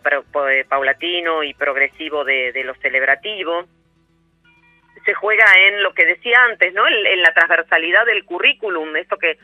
paulatino 0.70 1.42
y 1.42 1.56
progresivo 1.56 2.24
de, 2.24 2.64
lo 2.64 2.75
celebrativo. 2.75 3.66
Se 5.06 5.14
juega 5.14 5.46
en 5.68 5.84
lo 5.84 5.94
que 5.94 6.06
decía 6.06 6.44
antes, 6.44 6.74
¿no? 6.74 6.88
En, 6.88 7.22
la 7.22 7.34
transversalidad 7.34 8.06
del 8.06 8.26
currículum, 8.26 8.96
esto 8.96 9.18
que, 9.18 9.38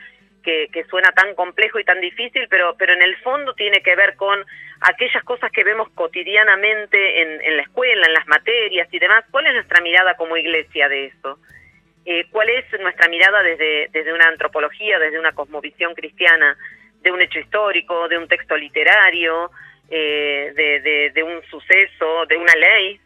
que, 0.44 0.84
suena 0.90 1.12
tan 1.12 1.36
complejo 1.36 1.80
y 1.80 1.84
tan 1.84 2.02
difícil, 2.02 2.48
pero, 2.50 2.76
pero 2.78 2.94
en 2.94 3.02
el 3.02 3.16
fondo 3.18 3.54
tiene 3.54 3.82
que 3.82 3.96
ver 3.96 4.16
con 4.16 4.44
aquellas 4.82 5.24
cosas 5.24 5.52
que 5.52 5.64
vemos 5.64 5.90
cotidianamente 5.92 7.22
en, 7.22 7.42
en 7.42 7.58
la 7.58 7.64
escuela, 7.64 8.08
en 8.08 8.14
las 8.14 8.28
materias 8.28 8.88
y 8.92 9.00
demás. 9.00 9.24
¿Cuál 9.30 9.48
es 9.48 9.54
nuestra 9.54 9.82
mirada 9.82 10.16
como 10.16 10.36
iglesia 10.36 10.90
de 10.90 11.06
eso? 11.06 11.40
Eh, 12.06 12.26
¿Cuál 12.32 12.50
es 12.50 12.66
nuestra 12.80 13.08
mirada 13.10 13.44
desde, 13.44 13.90
desde 13.92 14.14
una 14.14 14.28
antropología, 14.28 14.98
desde 14.98 15.20
una 15.20 15.34
cosmovisión 15.34 15.94
cristiana, 15.94 16.58
de 17.02 17.12
un 17.12 17.22
hecho 17.22 17.40
histórico, 17.40 18.08
de 18.08 18.18
un 18.18 18.28
texto 18.28 18.58
literario, 18.58 19.52
eh, 19.90 21.12
de, 21.14 21.24
un 21.24 21.44
suceso, 21.44 22.26
de 22.28 22.38
una 22.38 22.54
ley? 22.56 23.00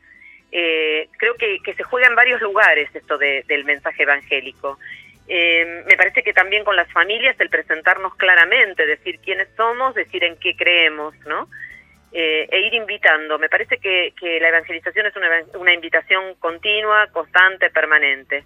Eh, 0.58 1.10
creo 1.18 1.34
que, 1.36 1.74
se 1.74 1.84
juega 1.84 2.08
en 2.08 2.16
varios 2.16 2.40
lugares 2.40 2.90
esto 2.94 3.18
del 3.18 3.66
mensaje 3.66 4.04
evangélico. 4.04 4.80
me 5.28 5.98
parece 5.98 6.24
que 6.24 6.32
también 6.32 6.64
con 6.64 6.78
las 6.78 6.90
familias 6.94 7.36
el 7.42 7.50
presentarnos 7.50 8.16
claramente, 8.16 8.86
decir 8.86 9.20
quiénes 9.20 9.50
somos, 9.58 9.94
decir 9.96 10.24
en 10.24 10.38
qué 10.38 10.56
creemos, 10.56 11.14
¿no? 11.26 11.50
e 12.14 12.68
ir 12.68 12.74
invitando. 12.74 13.38
Me 13.38 13.50
parece 13.50 13.80
que, 13.80 14.14
la 14.40 14.48
evangelización 14.48 15.08
es 15.08 15.16
una, 15.18 15.28
una 15.60 15.74
invitación 15.74 16.36
continua, 16.40 17.08
constante, 17.12 17.70
permanente. 17.70 18.46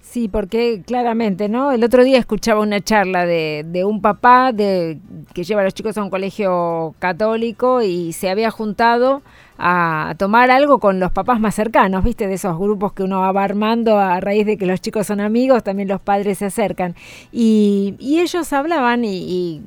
Sí, 0.00 0.28
porque 0.28 0.80
claramente, 0.86 1.50
¿no? 1.50 1.72
El 1.72 1.84
otro 1.84 2.04
día 2.04 2.18
escuchaba 2.18 2.60
una 2.60 2.80
charla 2.80 3.26
de, 3.26 3.64
de, 3.66 3.84
un 3.84 4.00
papá 4.00 4.52
de, 4.52 4.96
que 5.34 5.44
lleva 5.44 5.60
a 5.60 5.64
los 5.64 5.74
chicos 5.74 5.98
a 5.98 6.02
un 6.02 6.08
colegio 6.08 6.94
católico 6.98 7.82
y 7.82 8.14
se 8.14 8.30
había 8.30 8.50
juntado 8.50 9.22
a 9.58 10.14
tomar 10.18 10.50
algo 10.50 10.78
con 10.78 11.00
los 11.00 11.12
papás 11.12 11.40
más 11.40 11.54
cercanos, 11.54 12.04
¿viste? 12.04 12.26
De 12.26 12.34
esos 12.34 12.58
grupos 12.58 12.92
que 12.92 13.02
uno 13.02 13.20
va 13.20 13.44
armando 13.44 13.98
a 13.98 14.20
raíz 14.20 14.46
de 14.46 14.56
que 14.56 14.66
los 14.66 14.80
chicos 14.80 15.06
son 15.06 15.20
amigos, 15.20 15.62
también 15.62 15.88
los 15.88 16.00
padres 16.00 16.38
se 16.38 16.46
acercan. 16.46 16.94
Y, 17.32 17.94
y 17.98 18.20
ellos 18.20 18.52
hablaban 18.52 19.04
y 19.04 19.62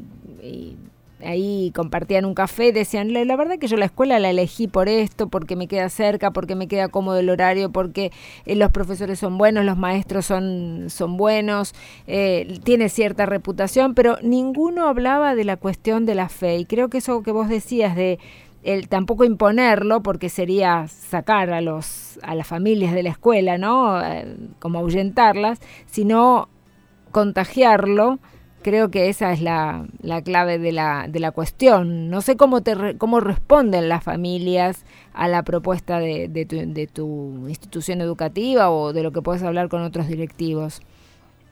ahí 1.26 1.72
compartían 1.76 2.26
un 2.26 2.34
café, 2.34 2.72
decían, 2.72 3.14
la, 3.14 3.36
verdad 3.36 3.58
que 3.58 3.68
yo 3.68 3.78
la 3.78 3.86
escuela 3.86 4.20
la 4.20 4.30
elegí 4.30 4.68
por 4.68 4.90
esto, 4.90 5.28
porque 5.28 5.56
me 5.56 5.68
queda 5.68 5.90
cerca, 5.90 6.32
porque 6.32 6.56
me 6.56 6.68
queda 6.68 6.90
cómodo 6.90 7.18
el 7.18 7.30
horario, 7.30 7.72
porque 7.72 8.12
eh, 8.46 8.56
los 8.56 8.72
profesores 8.72 9.20
son 9.20 9.38
buenos, 9.38 9.66
los 9.66 9.78
maestros 9.78 10.26
son, 10.26 10.86
son 10.90 11.18
buenos, 11.18 11.74
eh, 12.06 12.60
tiene 12.64 12.90
cierta 12.90 13.26
reputación, 13.26 13.94
pero 13.94 14.18
ninguno 14.22 14.88
hablaba 14.88 15.36
de 15.36 15.44
la 15.44 15.58
cuestión 15.58 16.06
de 16.06 16.16
la 16.16 16.30
fe. 16.30 16.58
Y 16.58 16.66
creo 16.66 16.90
que 16.90 17.00
eso 17.00 17.24
que 17.24 17.32
vos 17.32 17.50
decías 17.50 17.96
de 17.96 18.20
el 18.74 18.90
tampoco 18.90 19.24
imponerlo, 19.24 20.02
porque 20.02 20.30
sería 20.30 20.88
sacar 20.88 21.52
a 21.52 21.62
los 21.62 22.20
a 22.24 22.36
las 22.36 22.48
familias 22.48 22.94
de 22.94 23.04
la 23.04 23.10
escuela, 23.10 23.58
¿no? 23.58 24.04
Eh, 24.04 24.26
como 24.60 24.80
ahuyentarlas, 24.80 25.60
sino 25.86 26.50
contagiarlo 27.12 28.20
creo 28.68 28.92
que 28.92 29.08
esa 29.08 29.32
es 29.32 29.42
la, 29.42 29.86
la 30.02 30.22
clave 30.22 30.58
de 30.58 30.74
la, 30.74 31.06
de 31.08 31.22
la 31.22 31.32
cuestión. 31.32 32.10
No 32.10 32.20
sé 32.20 32.36
cómo, 32.36 32.64
te 32.64 32.98
cómo 32.98 33.22
responden 33.22 33.88
las 33.88 34.04
familias 34.04 34.86
a 35.14 35.30
la 35.30 35.44
propuesta 35.44 36.00
de, 36.00 36.28
de, 36.28 36.46
tu, 36.46 36.58
de 36.58 36.88
tu 36.88 37.48
institución 37.48 38.02
educativa 38.02 38.70
o 38.70 38.92
de 38.92 39.04
lo 39.04 39.12
que 39.12 39.22
puedes 39.22 39.42
hablar 39.44 39.70
con 39.70 39.84
otros 39.84 40.10
directivos. 40.10 40.82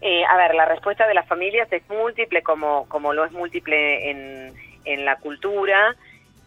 Eh, 0.02 0.26
a 0.26 0.36
ver, 0.36 0.56
la 0.56 0.66
respuesta 0.66 1.08
de 1.08 1.14
las 1.14 1.26
familias 1.26 1.72
es 1.72 1.84
múltiple, 1.90 2.44
como, 2.44 2.86
como 2.90 3.14
lo 3.14 3.24
es 3.24 3.32
múltiple 3.32 4.12
en, 4.12 4.54
en 4.84 5.06
la 5.06 5.16
cultura. 5.16 5.96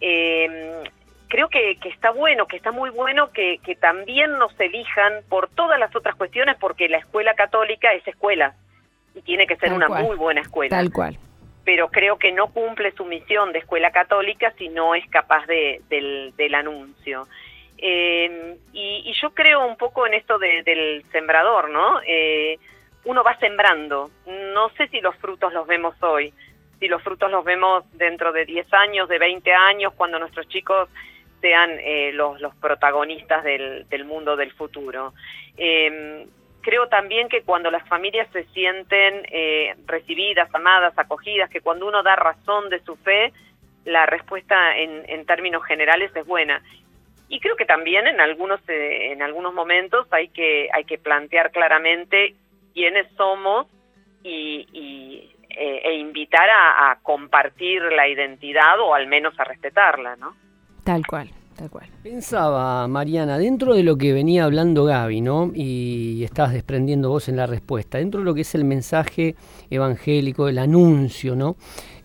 Eh, 0.00 0.82
creo 1.28 1.48
que, 1.48 1.76
que, 1.76 1.88
está 1.88 2.10
bueno, 2.10 2.46
que 2.46 2.56
está 2.56 2.72
muy 2.72 2.90
bueno 2.90 3.30
que, 3.32 3.58
que 3.64 3.76
también 3.76 4.32
nos 4.38 4.58
elijan 4.58 5.22
por 5.28 5.48
todas 5.50 5.78
las 5.78 5.94
otras 5.94 6.16
cuestiones, 6.16 6.56
porque 6.58 6.88
la 6.88 6.98
escuela 6.98 7.34
católica 7.34 7.92
es 7.92 8.06
escuela 8.06 8.54
y 9.14 9.22
tiene 9.22 9.46
que 9.46 9.56
ser 9.56 9.72
una 9.72 9.88
muy 9.88 10.16
buena 10.16 10.40
escuela. 10.40 10.76
Tal 10.76 10.92
cual. 10.92 11.18
Pero 11.64 11.88
creo 11.88 12.18
que 12.18 12.32
no 12.32 12.48
cumple 12.48 12.92
su 12.92 13.04
misión 13.04 13.52
de 13.52 13.58
escuela 13.58 13.90
católica 13.90 14.52
si 14.56 14.68
no 14.68 14.94
es 14.94 15.06
capaz 15.10 15.46
de, 15.46 15.82
del, 15.88 16.54
anuncio. 16.54 17.28
Eh, 17.76 18.56
y, 18.72 19.12
yo 19.20 19.30
creo 19.30 19.66
un 19.66 19.76
poco 19.76 20.06
en 20.06 20.14
esto 20.14 20.38
del 20.38 21.04
sembrador, 21.12 21.68
¿no? 21.70 22.00
Eh, 22.06 22.58
uno 23.04 23.22
va 23.22 23.36
sembrando. 23.38 24.10
No 24.54 24.70
sé 24.70 24.88
si 24.88 25.00
los 25.00 25.14
frutos 25.16 25.52
los 25.52 25.66
vemos 25.66 25.94
hoy, 26.02 26.32
si 26.78 26.88
los 26.88 27.02
frutos 27.02 27.30
los 27.30 27.44
vemos 27.44 27.84
dentro 27.92 28.32
de 28.32 28.44
10 28.44 28.72
años, 28.72 29.08
de 29.08 29.18
20 29.18 29.52
años, 29.52 29.92
cuando 29.94 30.18
nuestros 30.18 30.48
chicos 30.48 30.88
sean 31.40 31.70
eh, 31.80 32.12
los, 32.12 32.54
protagonistas 32.56 33.44
del, 33.44 34.04
mundo 34.04 34.36
del 34.36 34.52
futuro. 34.52 35.12
Eh, 35.56 36.26
creo 36.68 36.88
también 36.88 37.28
que 37.28 37.42
cuando 37.42 37.70
las 37.70 37.86
familias 37.88 38.28
se 38.30 38.44
sienten 38.46 39.22
eh, 39.30 39.74
recibidas, 39.86 40.54
amadas, 40.54 40.92
acogidas, 40.98 41.48
que 41.48 41.60
cuando 41.60 41.86
uno 41.86 42.02
da 42.02 42.14
razón 42.16 42.68
de 42.68 42.80
su 42.80 42.96
fe, 42.96 43.32
la 43.84 44.04
respuesta 44.06 44.76
en, 44.76 45.24
términos 45.24 45.64
generales 45.64 46.14
es 46.14 46.26
buena. 46.26 46.62
Y 47.28 47.40
creo 47.40 47.56
que 47.56 47.64
también 47.64 48.06
en 48.06 48.20
algunos 48.20 48.60
eh, 48.68 49.12
en 49.12 49.22
algunos 49.22 49.54
momentos 49.54 50.06
hay 50.10 50.28
que 50.28 50.68
hay 50.72 50.84
que 50.84 50.98
plantear 50.98 51.52
claramente 51.52 52.34
quiénes 52.74 53.06
somos 53.16 53.66
y, 54.22 55.30
eh, 55.58 55.82
e 55.84 55.94
invitar 55.96 56.48
a, 56.48 56.90
a 56.90 57.00
compartir 57.00 57.82
la 57.82 58.06
identidad 58.08 58.80
o 58.80 58.94
al 58.94 59.06
menos 59.06 59.38
a 59.38 59.44
respetarla, 59.44 60.16
¿no? 60.16 60.34
Tal 60.84 61.06
cual. 61.06 61.30
cual. 61.68 61.86
Pensaba, 62.02 62.86
Mariana, 62.86 63.36
dentro 63.36 63.74
de 63.74 63.82
lo 63.82 63.96
que 63.96 64.12
venía 64.12 64.44
hablando 64.44 64.84
Gaby, 64.84 65.20
¿no? 65.20 65.50
Y 65.52 66.22
estabas 66.22 66.52
desprendiendo 66.52 67.08
vos 67.08 67.28
en 67.28 67.36
la 67.36 67.46
respuesta, 67.46 67.98
dentro 67.98 68.20
de 68.20 68.24
lo 68.24 68.34
que 68.34 68.42
es 68.42 68.54
el 68.54 68.64
mensaje 68.64 69.34
evangélico, 69.68 70.48
el 70.48 70.58
anuncio, 70.58 71.34
¿no? 71.34 71.56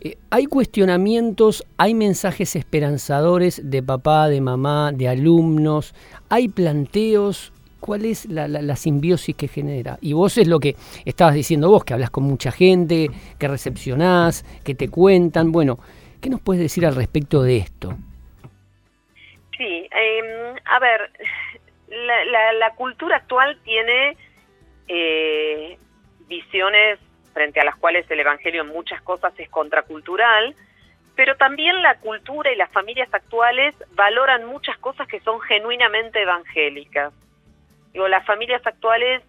Eh, 0.02 0.18
hay 0.32 0.48
cuestionamientos, 0.48 1.66
hay 1.78 1.94
mensajes 1.94 2.56
esperanzadores 2.56 3.62
de 3.64 3.84
papá, 3.84 4.28
de 4.28 4.42
mamá, 4.42 4.92
de 4.92 5.08
alumnos, 5.08 5.94
hay 6.30 6.48
planteos. 6.50 7.53
¿Cuál 7.84 8.06
es 8.06 8.28
la, 8.28 8.48
la 8.48 8.76
simbiosis 8.78 9.36
que 9.36 9.50
genera? 9.50 9.98
Y 10.00 10.14
vos 10.14 10.38
es 10.38 10.48
lo 10.48 10.62
que 10.62 10.78
estabas 11.04 11.34
diciendo 11.34 11.70
vos, 11.70 11.84
que 11.84 11.94
hablas 11.94 12.12
con 12.12 12.24
mucha 12.24 12.50
gente, 12.50 13.10
que 13.38 13.48
recepcionás, 13.50 14.46
que 14.64 14.74
te 14.74 14.88
cuentan. 14.88 15.52
Bueno, 15.52 15.78
¿qué 16.22 16.30
nos 16.30 16.40
puedes 16.40 16.62
decir 16.62 16.86
al 16.86 16.96
respecto 16.96 17.44
de 17.44 17.58
esto? 17.58 17.94
Sí, 19.58 19.90
em, 19.92 20.56
a 20.64 20.80
ver, 20.80 21.12
la, 22.58 22.72
cultura 22.78 23.18
actual 23.18 23.60
tiene 23.66 24.16
eh, 24.88 25.78
visiones 26.30 27.00
frente 27.34 27.60
a 27.60 27.66
las 27.66 27.76
cuales 27.76 28.10
el 28.10 28.22
Evangelio 28.22 28.62
en 28.62 28.70
muchas 28.70 29.02
cosas 29.02 29.34
es 29.38 29.50
contracultural, 29.50 30.56
pero 31.18 31.36
también 31.36 31.82
la 31.82 32.00
cultura 32.00 32.50
y 32.50 32.56
las 32.56 32.72
familias 32.72 33.14
actuales 33.14 33.76
valoran 33.94 34.46
muchas 34.46 34.78
cosas 34.78 35.06
que 35.10 35.20
son 35.20 35.42
genuinamente 35.42 36.22
evangélicas. 36.22 37.12
Digo, 37.94 38.08
las 38.08 38.26
familias 38.26 38.66
actuales 38.66 39.22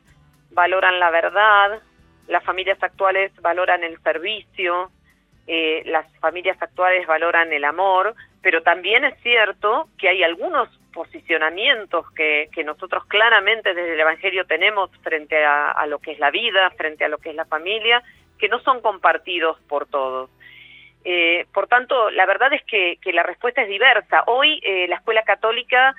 valoran 0.50 0.98
la 0.98 1.10
verdad, 1.10 1.82
las 2.28 2.42
familias 2.44 2.82
actuales 2.82 3.32
valoran 3.42 3.84
el 3.84 4.00
servicio, 4.02 4.90
eh, 5.46 5.82
las 5.86 6.06
familias 6.18 6.60
actuales 6.60 7.06
valoran 7.06 7.52
el 7.52 7.64
amor, 7.64 8.14
pero 8.40 8.62
también 8.62 9.04
es 9.04 9.20
cierto 9.22 9.88
que 9.98 10.08
hay 10.08 10.22
algunos 10.22 10.68
posicionamientos 10.94 12.10
que, 12.12 12.48
que 12.52 12.64
nosotros 12.64 13.04
claramente 13.06 13.74
desde 13.74 13.94
el 13.94 14.00
Evangelio 14.00 14.46
tenemos 14.46 14.90
frente 15.02 15.44
a, 15.44 15.84
lo 15.86 15.98
que 15.98 16.12
es 16.12 16.18
la 16.18 16.30
vida, 16.30 16.70
frente 16.70 17.04
a 17.04 17.08
lo 17.08 17.18
que 17.18 17.30
es 17.30 17.34
la 17.34 17.44
familia, 17.44 18.02
que 18.38 18.48
no 18.48 18.60
son 18.60 18.80
compartidos 18.80 19.58
por 19.68 19.86
todos. 19.86 20.30
Eh, 21.04 21.46
por 21.52 21.66
tanto, 21.66 22.10
la 22.10 22.24
verdad 22.24 22.52
es 22.54 22.62
que, 22.64 22.96
que, 23.02 23.12
la 23.12 23.22
respuesta 23.22 23.60
es 23.60 23.68
diversa. 23.68 24.24
Hoy 24.26 24.60
eh, 24.64 24.86
la 24.88 24.96
escuela 24.96 25.22
católica, 25.22 25.94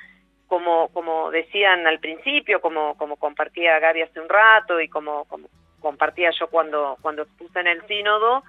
como, 0.47 0.89
como 0.89 1.31
decían 1.31 1.87
al 1.87 1.99
principio, 1.99 2.61
como, 2.61 2.95
como 2.97 3.17
compartía 3.17 3.79
Gaby 3.79 4.03
hace 4.03 4.19
un 4.19 4.29
rato 4.29 4.79
y 4.79 4.87
como, 4.87 5.25
como 5.25 5.47
compartía 5.79 6.31
yo 6.31 6.47
cuando, 6.47 6.97
cuando 7.01 7.23
expuse 7.23 7.59
en 7.59 7.67
el 7.67 7.85
sínodo, 7.87 8.43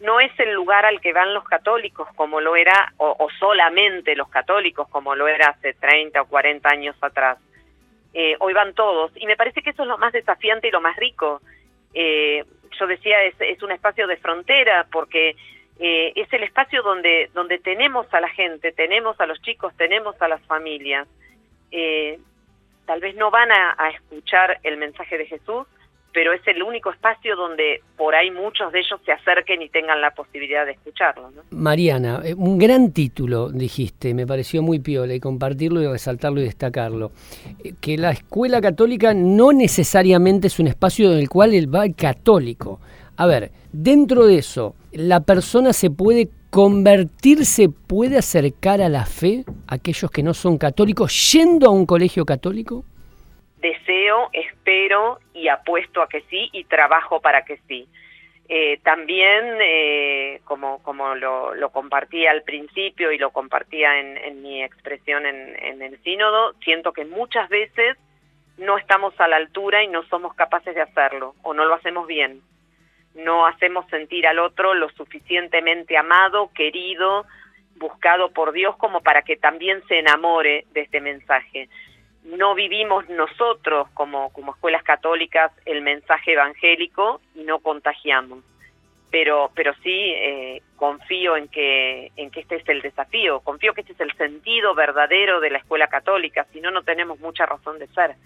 no 0.00 0.20
es 0.20 0.30
el 0.38 0.52
lugar 0.52 0.84
al 0.84 1.00
que 1.00 1.12
van 1.12 1.34
los 1.34 1.44
católicos 1.44 2.08
como 2.14 2.40
lo 2.40 2.54
era, 2.56 2.92
o, 2.98 3.28
solamente 3.38 4.14
los 4.14 4.28
católicos 4.28 4.88
como 4.88 5.14
lo 5.14 5.26
era 5.26 5.48
hace 5.48 5.74
30 5.74 6.22
o 6.22 6.26
40 6.26 6.68
años 6.68 6.96
atrás. 7.00 7.38
Eh, 8.14 8.36
hoy 8.40 8.52
van 8.52 8.74
todos 8.74 9.12
y 9.16 9.26
me 9.26 9.36
parece 9.36 9.62
que 9.62 9.70
eso 9.70 9.82
es 9.82 9.88
lo 9.88 9.98
más 9.98 10.12
desafiante 10.12 10.68
y 10.68 10.70
lo 10.70 10.80
más 10.80 10.96
rico. 10.96 11.40
Eh, 11.94 12.44
yo 12.78 12.86
decía, 12.86 13.22
es, 13.24 13.34
es 13.40 13.62
un 13.62 13.72
espacio 13.72 14.06
de 14.06 14.16
frontera 14.16 14.86
porque 14.90 15.36
eh, 15.80 16.12
es 16.16 16.32
el 16.32 16.42
espacio 16.42 16.82
donde, 16.82 17.30
donde 17.34 17.58
tenemos 17.58 18.12
a 18.12 18.20
la 18.20 18.28
gente, 18.28 18.72
tenemos 18.72 19.20
a 19.20 19.26
los 19.26 19.40
chicos, 19.42 19.76
tenemos 19.76 20.20
a 20.20 20.28
las 20.28 20.42
familias. 20.46 21.06
Eh, 21.70 22.18
tal 22.86 23.00
vez 23.00 23.14
no 23.16 23.30
van 23.30 23.50
a, 23.52 23.90
escuchar 23.90 24.60
el 24.62 24.78
mensaje 24.78 25.18
de 25.18 25.26
Jesús, 25.26 25.66
pero 26.12 26.32
es 26.32 26.40
el 26.46 26.62
único 26.62 26.90
espacio 26.90 27.36
donde 27.36 27.82
por 27.96 28.14
ahí 28.14 28.30
muchos 28.30 28.72
de 28.72 28.80
ellos 28.80 28.98
se 29.04 29.12
acerquen 29.12 29.60
y 29.60 29.68
tengan 29.68 30.00
la 30.00 30.10
posibilidad 30.12 30.64
de 30.64 30.72
escucharlo. 30.72 31.30
Mariana, 31.50 32.22
eh, 32.24 32.34
un 32.34 32.58
gran 32.58 32.92
título 32.92 33.50
dijiste, 33.50 34.14
me 34.14 34.26
pareció 34.26 34.62
muy 34.62 34.78
piola 34.78 35.14
y 35.14 35.20
compartirlo 35.20 35.82
y 35.82 35.86
resaltarlo 35.86 36.40
y 36.40 36.44
destacarlo. 36.44 37.12
Que 37.80 37.98
la 37.98 38.10
escuela 38.10 38.60
católica 38.60 39.12
no 39.12 39.52
necesariamente 39.52 40.46
es 40.46 40.58
un 40.58 40.68
espacio 40.68 41.12
en 41.12 41.18
el 41.18 41.28
cual 41.28 41.52
el 41.52 41.72
va 41.72 41.84
católico. 41.94 42.80
A 43.16 43.26
ver, 43.26 43.50
dentro 43.70 44.26
de 44.26 44.38
eso, 44.38 44.74
¿la 44.92 45.20
persona 45.20 45.72
se 45.72 45.90
puede 45.90 46.30
convertirse, 46.50 47.68
puede 47.68 48.18
acercar 48.18 48.80
a 48.80 48.88
la 48.88 49.04
fe 49.04 49.44
aquellos 49.66 50.10
que 50.10 50.22
no 50.22 50.34
son 50.34 50.58
católicos 50.58 51.32
yendo 51.32 51.68
a 51.68 51.70
un 51.70 51.86
colegio 51.86 52.24
católico? 52.24 52.84
Deseo, 53.60 54.30
espero 54.32 55.18
y 55.34 55.48
apuesto 55.48 56.00
a 56.00 56.08
que 56.08 56.22
sí 56.30 56.48
y 56.52 56.64
trabajo 56.64 57.20
para 57.20 57.44
que 57.44 57.58
sí. 57.68 57.88
Eh, 58.48 58.78
también, 58.82 59.58
eh, 59.60 60.40
como, 60.44 60.82
como 60.82 61.14
lo, 61.14 61.54
lo, 61.54 61.70
compartía 61.70 62.30
al 62.30 62.44
principio 62.44 63.12
y 63.12 63.18
lo 63.18 63.30
compartía 63.30 64.00
en, 64.00 64.42
mi 64.42 64.62
expresión 64.62 65.26
en, 65.26 65.54
en, 65.62 65.82
el 65.82 66.02
sínodo, 66.02 66.54
siento 66.64 66.92
que 66.92 67.04
muchas 67.04 67.50
veces 67.50 67.98
no 68.56 68.78
estamos 68.78 69.12
a 69.20 69.28
la 69.28 69.36
altura 69.36 69.84
y 69.84 69.88
no 69.88 70.02
somos 70.04 70.32
capaces 70.34 70.74
de 70.74 70.80
hacerlo 70.80 71.34
o 71.42 71.52
no 71.52 71.66
lo 71.66 71.74
hacemos 71.74 72.06
bien 72.06 72.40
no 73.18 73.46
hacemos 73.46 73.86
sentir 73.88 74.26
al 74.26 74.38
otro 74.38 74.74
lo 74.74 74.88
suficientemente 74.90 75.96
amado, 75.96 76.50
querido, 76.54 77.26
buscado 77.76 78.30
por 78.30 78.52
Dios 78.52 78.76
como 78.76 79.00
para 79.00 79.22
que 79.22 79.36
también 79.36 79.82
se 79.88 79.98
enamore 79.98 80.66
de 80.72 80.82
este 80.82 81.00
mensaje. 81.00 81.68
No 82.24 82.54
vivimos 82.54 83.08
nosotros 83.08 83.88
como, 83.94 84.30
como 84.32 84.52
escuelas 84.52 84.82
católicas 84.82 85.50
el 85.64 85.82
mensaje 85.82 86.32
evangélico 86.34 87.20
y 87.34 87.42
no 87.42 87.58
contagiamos. 87.60 88.44
Pero, 89.10 89.50
pero 89.54 89.72
sí 89.82 90.12
eh, 90.14 90.62
confío 90.76 91.36
en 91.36 91.48
que, 91.48 92.12
en 92.16 92.30
que 92.30 92.40
este 92.40 92.56
es 92.56 92.68
el 92.68 92.82
desafío, 92.82 93.40
confío 93.40 93.72
que 93.72 93.80
este 93.80 93.94
es 93.94 94.00
el 94.00 94.12
sentido 94.16 94.74
verdadero 94.74 95.40
de 95.40 95.50
la 95.50 95.58
escuela 95.58 95.88
católica, 95.88 96.46
si 96.52 96.60
no, 96.60 96.70
no 96.70 96.82
tenemos 96.82 97.18
mucha 97.18 97.46
razón 97.46 97.78
de 97.78 97.86
ser. 97.88 98.16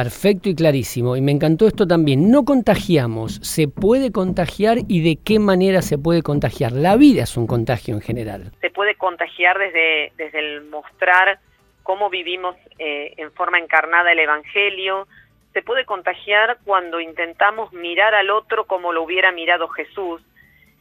Perfecto 0.00 0.48
y 0.48 0.54
clarísimo. 0.54 1.14
Y 1.14 1.20
me 1.20 1.30
encantó 1.30 1.66
esto 1.66 1.86
también. 1.86 2.30
No 2.30 2.46
contagiamos. 2.46 3.34
¿Se 3.42 3.68
puede 3.68 4.12
contagiar 4.12 4.78
y 4.88 5.02
de 5.02 5.18
qué 5.22 5.38
manera 5.38 5.82
se 5.82 5.98
puede 5.98 6.22
contagiar? 6.22 6.72
La 6.72 6.96
vida 6.96 7.24
es 7.24 7.36
un 7.36 7.46
contagio 7.46 7.94
en 7.96 8.00
general. 8.00 8.50
Se 8.62 8.70
puede 8.70 8.94
contagiar 8.94 9.58
desde, 9.58 10.12
desde 10.16 10.38
el 10.38 10.62
mostrar 10.70 11.38
cómo 11.82 12.08
vivimos 12.08 12.56
eh, 12.78 13.12
en 13.18 13.30
forma 13.32 13.58
encarnada 13.58 14.10
el 14.10 14.20
Evangelio. 14.20 15.06
Se 15.52 15.60
puede 15.60 15.84
contagiar 15.84 16.56
cuando 16.64 16.98
intentamos 16.98 17.70
mirar 17.74 18.14
al 18.14 18.30
otro 18.30 18.64
como 18.64 18.94
lo 18.94 19.02
hubiera 19.02 19.32
mirado 19.32 19.68
Jesús. 19.68 20.22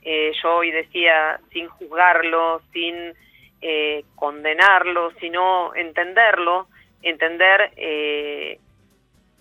Eh, 0.02 0.32
yo 0.42 0.56
hoy 0.56 0.72
decía, 0.72 1.42
sin 1.52 1.68
juzgarlo, 1.68 2.62
sin 2.72 2.96
eh, 3.62 4.06
condenarlo, 4.16 5.12
sino 5.20 5.76
entenderlo, 5.76 6.68
entender 7.02 7.74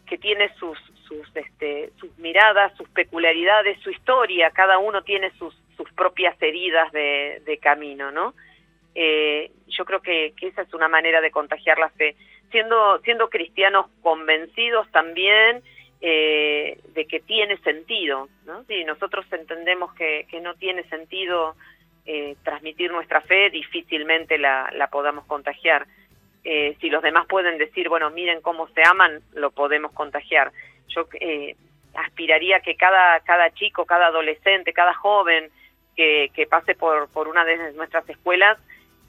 que 0.08 0.18
tiene 0.18 0.52
sus, 0.54 0.78
sus, 1.06 1.28
este, 1.34 1.90
sus 2.00 2.16
miradas, 2.18 2.76
sus 2.76 2.88
peculiaridades, 2.88 3.78
su 3.80 3.90
historia, 3.90 4.50
cada 4.50 4.78
uno 4.78 5.02
tiene 5.02 5.30
sus, 5.38 5.54
sus 5.76 5.90
propias 5.92 6.40
heridas 6.42 6.90
de, 6.92 7.42
de 7.44 7.58
camino, 7.58 8.10
¿no? 8.10 8.34
Eh, 8.94 9.52
yo 9.68 9.84
creo 9.84 10.00
que, 10.00 10.34
esa 10.40 10.62
es 10.62 10.74
una 10.74 10.88
manera 10.88 11.20
de 11.20 11.30
contagiar 11.30 11.78
la 11.78 11.88
fe, 11.90 12.16
siendo, 12.50 12.98
siendo 13.04 13.28
cristianos 13.28 13.86
convencidos 14.02 14.90
también 14.90 15.62
eh, 16.00 16.80
de 16.94 17.06
que 17.06 17.20
tiene 17.20 17.58
sentido, 17.58 18.28
¿no? 18.44 18.64
Si 18.64 18.82
nosotros 18.84 19.24
entendemos 19.30 19.94
que, 19.94 20.26
no 20.42 20.54
tiene 20.54 20.82
sentido 20.88 21.54
eh, 22.06 22.34
transmitir 22.42 22.90
nuestra 22.90 23.20
fe, 23.20 23.50
difícilmente 23.50 24.36
la, 24.36 24.68
la 24.74 24.88
podamos 24.88 25.26
contagiar. 25.26 25.86
Eh, 26.50 26.78
si 26.80 26.88
los 26.88 27.02
demás 27.02 27.26
pueden 27.26 27.58
decir, 27.58 27.90
bueno, 27.90 28.08
miren 28.08 28.40
cómo 28.40 28.68
se 28.68 28.80
aman, 28.82 29.20
lo 29.34 29.50
podemos 29.50 29.92
contagiar. 29.92 30.50
Yo 30.88 31.06
eh, 31.20 31.54
aspiraría 31.92 32.60
que 32.60 32.74
cada, 32.74 33.20
cada 33.20 33.52
chico, 33.52 33.84
cada 33.84 34.06
adolescente, 34.06 34.72
cada 34.72 34.94
joven 34.94 35.50
que, 35.94 36.30
que 36.32 36.46
pase 36.46 36.74
por, 36.74 37.10
por 37.10 37.28
una 37.28 37.44
de 37.44 37.74
nuestras 37.74 38.08
escuelas, 38.08 38.56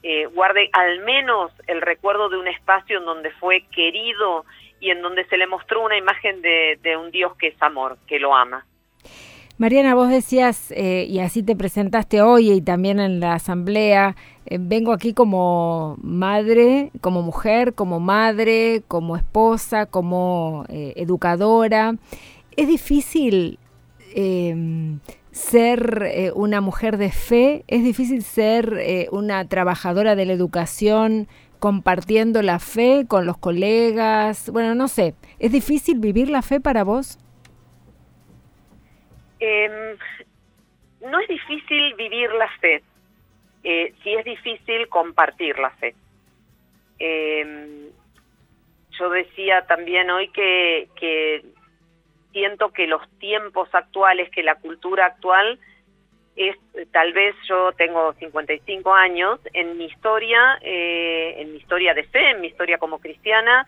eh, 0.02 0.26
guarde 0.26 0.68
al 0.74 0.98
menos 0.98 1.50
el 1.66 1.80
recuerdo 1.80 2.28
de 2.28 2.36
un 2.36 2.46
espacio 2.46 2.98
en 2.98 3.06
donde 3.06 3.30
fue 3.30 3.64
querido 3.74 4.44
y 4.78 4.90
en 4.90 5.00
donde 5.00 5.24
se 5.24 5.38
le 5.38 5.46
mostró 5.46 5.80
una 5.80 5.96
imagen 5.96 6.42
de, 6.42 6.78
de 6.82 6.98
un 6.98 7.10
Dios 7.10 7.34
que 7.38 7.46
es 7.46 7.62
amor, 7.62 7.96
que 8.06 8.18
lo 8.18 8.36
ama. 8.36 8.66
Mariana, 9.60 9.94
vos 9.94 10.08
decías, 10.08 10.70
eh, 10.70 11.04
y 11.06 11.18
así 11.18 11.42
te 11.42 11.54
presentaste 11.54 12.22
hoy 12.22 12.50
y 12.50 12.62
también 12.62 12.98
en 12.98 13.20
la 13.20 13.34
asamblea, 13.34 14.16
eh, 14.46 14.56
vengo 14.58 14.90
aquí 14.90 15.12
como 15.12 15.98
madre, 16.00 16.90
como 17.02 17.20
mujer, 17.20 17.74
como 17.74 18.00
madre, 18.00 18.82
como 18.88 19.16
esposa, 19.18 19.84
como 19.84 20.64
eh, 20.70 20.94
educadora. 20.96 21.96
¿Es 22.56 22.68
difícil 22.68 23.58
em, 24.14 25.00
ser 25.30 26.32
una 26.34 26.62
mujer 26.62 26.96
de 26.96 27.10
fe? 27.10 27.62
¿Es 27.68 27.84
difícil 27.84 28.22
ser 28.22 29.08
una 29.12 29.44
trabajadora 29.46 30.16
de 30.16 30.24
la 30.24 30.32
educación 30.32 31.28
compartiendo 31.58 32.40
la 32.40 32.60
fe 32.60 33.04
con 33.06 33.26
los 33.26 33.36
colegas? 33.36 34.48
Bueno, 34.50 34.74
no 34.74 34.88
sé, 34.88 35.14
¿es 35.38 35.52
difícil 35.52 35.98
vivir 35.98 36.30
la 36.30 36.40
fe 36.40 36.60
para 36.60 36.82
vos? 36.82 37.18
Eh, 39.40 39.96
no 41.00 41.18
es 41.18 41.28
difícil 41.28 41.94
vivir 41.94 42.30
la 42.32 42.48
fe, 42.58 42.82
eh, 43.64 43.94
sí 44.02 44.14
es 44.14 44.24
difícil 44.24 44.88
compartir 44.88 45.58
la 45.58 45.70
fe. 45.70 45.94
Em, 46.98 47.88
yo 48.98 49.10
decía 49.10 49.66
también 49.66 50.10
hoy 50.10 50.28
que, 50.28 50.88
que 50.96 51.42
siento 52.32 52.70
que 52.72 52.86
los 52.86 53.02
tiempos 53.18 53.68
actuales, 53.72 54.30
que 54.30 54.42
la 54.42 54.56
cultura 54.56 55.06
actual 55.06 55.58
es, 56.36 56.56
tal 56.92 57.12
vez 57.12 57.34
yo 57.48 57.72
tengo 57.72 58.12
55 58.14 58.94
años, 58.94 59.40
en 59.52 59.76
mi 59.76 59.86
historia, 59.86 60.58
eh, 60.62 61.34
en 61.38 61.52
mi 61.52 61.58
historia 61.58 61.94
de 61.94 62.04
fe, 62.04 62.30
en 62.30 62.40
mi 62.40 62.48
historia 62.48 62.78
como 62.78 62.98
cristiana, 62.98 63.66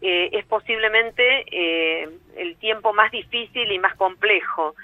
eh, 0.00 0.30
es 0.32 0.44
posiblemente 0.46 1.44
eh, 1.50 2.08
el 2.36 2.56
tiempo 2.56 2.92
más 2.92 3.10
difícil 3.10 3.70
y 3.70 3.78
más 3.78 3.94
complejo. 3.96 4.74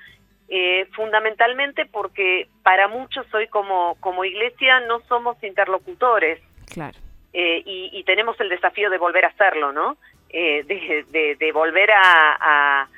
Eh, 0.51 0.87
fundamentalmente 0.95 1.85
porque 1.85 2.49
para 2.63 2.89
muchos 2.89 3.27
hoy 3.35 3.49
como, 3.49 3.97
como 4.01 4.25
iglesia 4.25 4.81
no 4.81 5.01
somos 5.01 5.37
interlocutores. 5.43 6.41
Claro. 6.73 6.97
Eh, 7.35 7.63
y, 7.67 8.03
tenemos 8.05 8.41
el 8.41 8.49
desafío 8.49 8.89
de 8.89 8.97
volver 8.97 9.27
a 9.27 9.29
hacerlo, 9.29 9.73
¿no? 9.73 9.99
Eh, 10.31 10.65
de, 10.65 11.37
de, 11.39 11.53
volver 11.53 11.91
a, 11.91 12.01
a, 12.41 12.89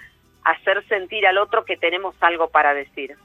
hacer 0.45 0.87
sentir 0.87 1.27
al 1.27 1.39
otro 1.39 1.65
que 1.65 1.77
tenemos 1.77 2.15
algo 2.21 2.51
para 2.51 2.73
decir. 2.73 3.17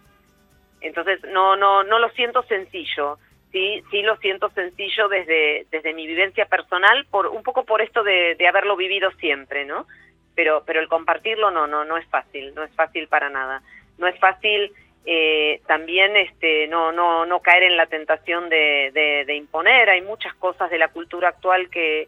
Entonces, 0.81 1.23
no, 1.31 1.55
no, 1.55 1.83
no 1.83 1.99
lo 1.99 2.09
siento 2.09 2.41
sencillo. 2.43 3.19
Sí, 3.51 3.83
sí 3.91 4.01
lo 4.01 4.17
siento 4.17 4.49
sencillo 4.49 5.07
desde, 5.07 5.67
desde 5.69 5.93
mi 5.93 6.07
vivencia 6.07 6.47
personal, 6.47 7.05
por 7.11 7.27
un 7.27 7.43
poco 7.43 7.63
por 7.63 7.83
esto 7.83 8.03
de, 8.03 8.33
de 8.35 8.47
haberlo 8.47 8.75
vivido 8.75 9.11
siempre, 9.19 9.65
¿no? 9.65 9.85
Pero, 10.33 10.63
pero 10.65 10.79
el 10.79 10.88
compartirlo 10.88 11.51
no, 11.51 11.67
no, 11.67 11.85
no 11.85 11.97
es 11.97 12.07
fácil, 12.07 12.53
no 12.55 12.63
es 12.63 12.73
fácil 12.75 13.07
para 13.07 13.29
nada 13.29 13.61
no 13.97 14.08
es 14.08 14.19
fácil 14.19 14.71
eh, 15.08 15.62
también 15.67 16.17
este, 16.17 16.67
no, 16.67 16.91
no, 16.91 17.27
no 17.27 17.39
caer 17.39 17.63
en 17.63 17.77
la 17.77 17.86
tentación 17.86 18.49
de, 18.49 18.91
de, 19.27 19.36
imponer. 19.36 19.89
Hay 19.89 20.01
muchas 20.01 20.34
cosas 20.36 20.71
de 20.71 20.79
la 20.79 20.88
cultura 20.88 21.29
actual 21.29 21.69
que, 21.69 22.08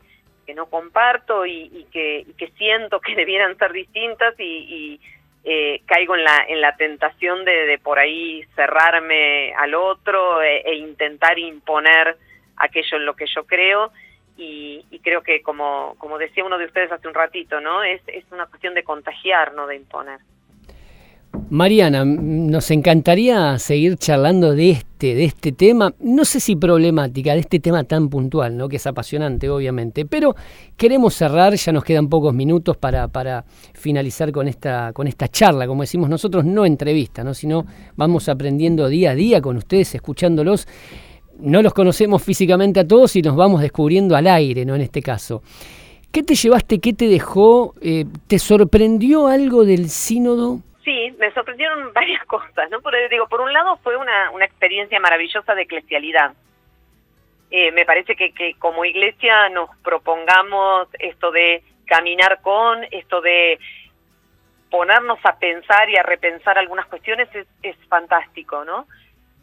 no 0.55 0.67
comparto 0.67 1.45
y, 1.45 1.85
que, 1.91 2.25
que, 2.37 2.47
siento 2.57 2.99
que 2.99 3.15
debieran 3.15 3.57
ser 3.57 3.71
distintas 3.71 4.33
y, 4.39 4.99
eh, 5.43 5.81
caigo 5.85 6.15
en 6.15 6.23
la, 6.23 6.45
en 6.47 6.59
la 6.59 6.75
tentación 6.75 7.45
de, 7.45 7.67
de 7.67 7.77
por 7.77 7.99
ahí 7.99 8.43
cerrarme 8.55 9.53
al 9.53 9.75
otro 9.75 10.41
e, 10.41 10.57
e, 10.57 10.75
intentar 10.75 11.39
imponer 11.39 12.17
aquello 12.57 12.97
en 12.97 13.05
lo 13.05 13.15
que 13.15 13.27
yo 13.27 13.45
creo. 13.45 13.91
Y, 14.37 14.85
y, 14.89 14.99
creo 14.99 15.21
que 15.21 15.41
como, 15.41 15.95
como 15.99 16.17
decía 16.17 16.43
uno 16.43 16.57
de 16.57 16.65
ustedes 16.65 16.91
hace 16.91 17.07
un 17.07 17.13
ratito, 17.13 17.61
¿no? 17.61 17.83
Es, 17.83 18.01
es 18.07 18.25
una 18.31 18.47
cuestión 18.47 18.73
de 18.73 18.83
contagiar, 18.83 19.53
no 19.53 19.67
de 19.67 19.75
imponer. 19.75 20.19
Mariana, 21.49 22.03
nos 22.03 22.71
encantaría 22.71 23.57
seguir 23.57 23.95
charlando 23.95 24.53
de 24.53 24.71
este, 24.71 25.15
de 25.15 25.23
este 25.23 25.53
tema, 25.53 25.93
no 26.01 26.25
sé 26.25 26.41
si 26.41 26.57
problemática, 26.57 27.33
de 27.35 27.39
este 27.39 27.61
tema 27.61 27.85
tan 27.85 28.09
puntual, 28.09 28.57
¿no? 28.57 28.67
que 28.67 28.75
es 28.75 28.85
apasionante, 28.85 29.49
obviamente, 29.49 30.05
pero 30.05 30.35
queremos 30.75 31.13
cerrar, 31.13 31.55
ya 31.55 31.71
nos 31.71 31.85
quedan 31.85 32.09
pocos 32.09 32.33
minutos 32.33 32.75
para, 32.75 33.07
para 33.07 33.45
finalizar 33.73 34.33
con 34.33 34.49
esta, 34.49 34.91
con 34.91 35.07
esta 35.07 35.29
charla, 35.29 35.67
como 35.67 35.83
decimos 35.83 36.09
nosotros, 36.09 36.43
no 36.43 36.65
entrevista, 36.65 37.23
¿no? 37.23 37.33
sino 37.33 37.65
vamos 37.95 38.27
aprendiendo 38.27 38.89
día 38.89 39.11
a 39.11 39.15
día 39.15 39.41
con 39.41 39.55
ustedes, 39.55 39.95
escuchándolos. 39.95 40.67
No 41.39 41.61
los 41.61 41.73
conocemos 41.73 42.23
físicamente 42.23 42.81
a 42.81 42.87
todos 42.87 43.15
y 43.15 43.21
nos 43.21 43.37
vamos 43.37 43.61
descubriendo 43.61 44.17
al 44.17 44.27
aire, 44.27 44.65
¿no? 44.65 44.73
En 44.73 44.81
este 44.81 45.03
caso. 45.03 45.43
¿Qué 46.11 46.23
te 46.23 46.33
llevaste? 46.33 46.79
¿Qué 46.79 46.93
te 46.93 47.07
dejó? 47.07 47.75
Eh, 47.79 48.05
¿Te 48.25 48.39
sorprendió 48.39 49.27
algo 49.27 49.63
del 49.63 49.89
sínodo? 49.89 50.63
Sí, 50.87 51.13
me 51.19 51.33
sorprendieron 51.33 51.91
varias 51.93 52.23
cosas, 52.23 52.69
¿no? 52.71 52.79
Por, 52.79 52.95
digo, 53.09 53.27
por 53.27 53.41
un 53.41 53.51
lado 53.51 53.75
fue 53.83 53.97
una, 53.97 54.31
una 54.31 54.45
experiencia 54.45 54.97
maravillosa 55.01 55.53
de 55.53 55.63
eclesialidad. 55.63 56.31
Eh, 57.51 57.73
me 57.73 57.85
parece 57.85 58.15
que, 58.15 58.31
que 58.31 58.53
como 58.57 58.85
iglesia 58.85 59.49
nos 59.49 59.69
propongamos 59.79 60.87
esto 60.97 61.31
de 61.31 61.61
caminar 61.85 62.39
con, 62.41 62.85
esto 62.91 63.19
de 63.19 63.59
ponernos 64.71 65.19
a 65.23 65.37
pensar 65.37 65.89
y 65.89 65.97
a 65.97 66.03
repensar 66.03 66.57
algunas 66.57 66.85
cuestiones 66.85 67.27
es, 67.35 67.47
es 67.63 67.75
fantástico, 67.89 68.63
¿no? 68.63 68.87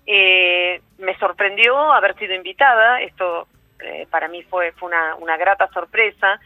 Eh, 0.07 0.81
me 0.97 1.15
sorprendió 1.19 1.93
haber 1.93 2.15
sido 2.17 2.35
invitada, 2.35 3.03
esto 3.03 3.49
eh, 3.81 4.07
para 4.11 4.29
mí 4.29 4.43
fue, 4.45 4.73
fue 4.73 4.89
una, 4.89 5.15
una 5.17 5.37
grata 5.37 5.69
sorpresa, 5.75 6.41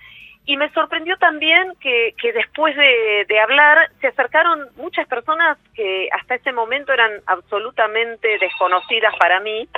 y 0.49 0.57
me 0.57 0.71
sorprendió 0.71 1.19
también 1.19 1.75
que, 1.79 2.15
después 2.33 2.75
de, 2.75 3.27
de, 3.29 3.39
hablar 3.39 3.91
se 4.01 4.07
acercaron 4.07 4.67
muchas 4.77 5.07
personas 5.07 5.59
que 5.75 6.09
hasta 6.11 6.37
ese 6.37 6.53
momento 6.53 6.91
eran 6.91 7.21
absolutamente 7.27 8.39
desconocidas 8.39 9.15
para 9.19 9.41
mí 9.41 9.69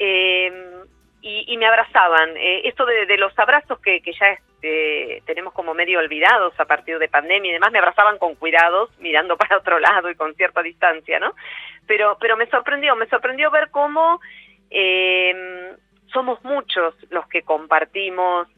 eh, 0.00 0.82
y, 1.22 1.44
y, 1.46 1.56
me 1.58 1.66
abrazaban. 1.66 2.36
Eh, 2.36 2.62
esto 2.64 2.84
de, 2.86 3.06
de, 3.06 3.18
los 3.18 3.38
abrazos 3.38 3.78
que, 3.78 4.00
que 4.00 4.12
ya 4.14 4.26
este, 4.26 5.22
tenemos 5.26 5.54
como 5.54 5.74
medio 5.74 6.00
olvidados 6.00 6.58
a 6.58 6.64
partir 6.64 6.98
de 6.98 7.08
pandemia 7.08 7.50
y 7.50 7.54
demás, 7.54 7.70
me 7.70 7.78
abrazaban 7.78 8.18
con 8.18 8.34
cuidados, 8.34 8.90
mirando 8.98 9.36
para 9.38 9.58
otro 9.58 9.78
lado 9.78 10.10
y 10.10 10.16
con 10.16 10.34
cierta 10.34 10.60
distancia, 10.60 11.20
¿no? 11.20 11.36
Pero, 11.86 12.18
pero 12.20 12.36
me 12.36 12.46
sorprendió, 12.46 12.96
me 12.96 13.06
sorprendió 13.06 13.48
ver 13.52 13.70
cómo 13.70 14.20
eh, 14.70 15.76
somos 16.12 16.42
muchos 16.42 16.96
los 17.10 17.28
que 17.28 17.42
compartimos 17.42 18.48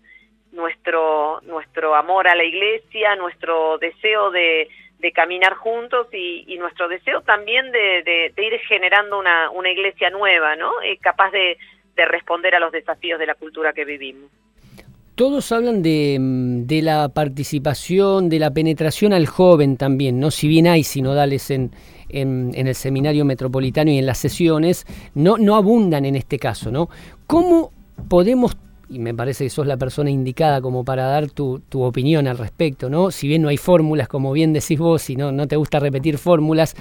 nuestro, 0.53 1.41
nuestro 1.43 1.95
amor 1.95 2.29
a 2.29 2.35
la 2.35 2.45
iglesia, 2.45 3.17
nuestro 3.17 3.79
deseo 3.79 4.31
de, 4.31 4.69
caminar 5.15 5.55
juntos 5.55 6.09
y, 6.13 6.57
nuestro 6.59 6.89
deseo 6.89 7.23
también 7.23 7.73
de, 7.73 8.33
ir 8.37 8.59
generando 8.69 9.19
una, 9.19 9.51
una 9.51 9.71
iglesia 9.71 10.11
nueva, 10.11 10.57
¿no? 10.57 10.71
Eh, 10.83 10.99
capaz 10.99 11.31
de, 11.31 11.57
de 11.97 12.05
responder 12.05 12.55
a 12.55 12.61
los 12.61 12.73
desafíos 12.73 13.19
de 13.19 13.27
la 13.27 13.35
cultura 13.35 13.73
que 13.73 13.85
vivimos. 13.85 14.31
Todos 15.15 15.53
hablan 15.53 15.83
de, 15.83 16.17
de, 16.19 16.83
la 16.83 17.11
participación, 17.11 18.31
de 18.31 18.39
la 18.39 18.51
penetración 18.51 19.13
al 19.13 19.27
joven 19.27 19.77
también, 19.77 20.19
¿no? 20.19 20.31
Si 20.31 20.49
bien 20.49 20.67
hay 20.67 20.83
sinodales 20.83 21.51
en, 21.51 21.73
en, 22.09 22.53
en, 22.55 22.67
el 22.67 22.75
seminario 22.75 23.27
metropolitano 23.27 23.91
y 23.91 23.99
en 23.99 24.07
las 24.07 24.19
sesiones, 24.19 24.87
no, 25.15 25.37
no 25.37 25.57
abundan 25.57 26.07
en 26.07 26.17
este 26.17 26.39
caso, 26.39 26.71
¿no? 26.71 26.89
¿Cómo 27.27 27.71
podemos 28.09 28.57
y 28.91 28.99
me 28.99 29.15
parece 29.15 29.45
que 29.45 29.51
sos 29.51 29.67
la 29.67 29.77
persona 29.77 30.11
indicada 30.11 30.61
como 30.61 30.85
para 30.85 31.05
dar 31.05 31.31
tu, 31.31 31.61
tu 31.69 31.83
opinión 31.83 32.27
al 32.27 32.37
respecto, 32.37 32.91
¿no? 32.91 33.13
Si 33.13 33.29
bien 33.29 33.41
no 33.41 33.49
hay 33.49 33.57
fórmulas, 33.57 34.09
como 34.09 34.33
bien 34.33 34.53
decís 34.53 34.79
vos, 34.79 35.09
y 35.11 35.17
no, 35.17 35.31
no 35.31 35.47
te 35.47 35.57
gusta 35.57 35.79
repetir 35.79 36.19
fórmulas, 36.19 36.75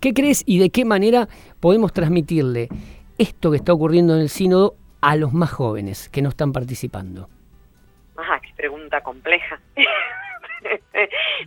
¿qué 0.00 0.14
crees 0.14 0.42
y 0.46 0.58
de 0.58 0.70
qué 0.70 0.86
manera 0.86 1.28
podemos 1.60 1.92
transmitirle 1.92 2.68
esto 3.18 3.50
que 3.50 3.58
está 3.58 3.74
ocurriendo 3.74 4.14
en 4.14 4.22
el 4.22 4.30
sínodo 4.30 4.74
a 5.02 5.16
los 5.16 5.34
más 5.34 5.52
jóvenes 5.52 6.08
que 6.08 6.22
no 6.22 6.30
están 6.30 6.52
participando? 6.52 7.28
Ajá, 8.16 8.40
qué 8.40 8.50
pregunta 8.56 9.02
compleja. 9.02 9.60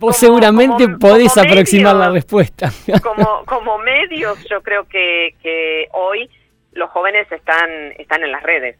como, 0.00 0.12
seguramente 0.12 0.84
como, 0.84 0.98
podés 0.98 1.34
como 1.34 1.46
aproximar 1.46 1.94
medios, 1.94 2.08
la 2.08 2.10
respuesta. 2.10 2.70
como, 3.02 3.44
como 3.46 3.78
medios, 3.78 4.44
yo 4.48 4.62
creo 4.62 4.84
que, 4.84 5.34
que 5.42 5.88
hoy 5.92 6.30
los 6.72 6.88
jóvenes 6.90 7.30
están, 7.30 7.70
están 7.98 8.22
en 8.22 8.32
las 8.32 8.42
redes 8.42 8.76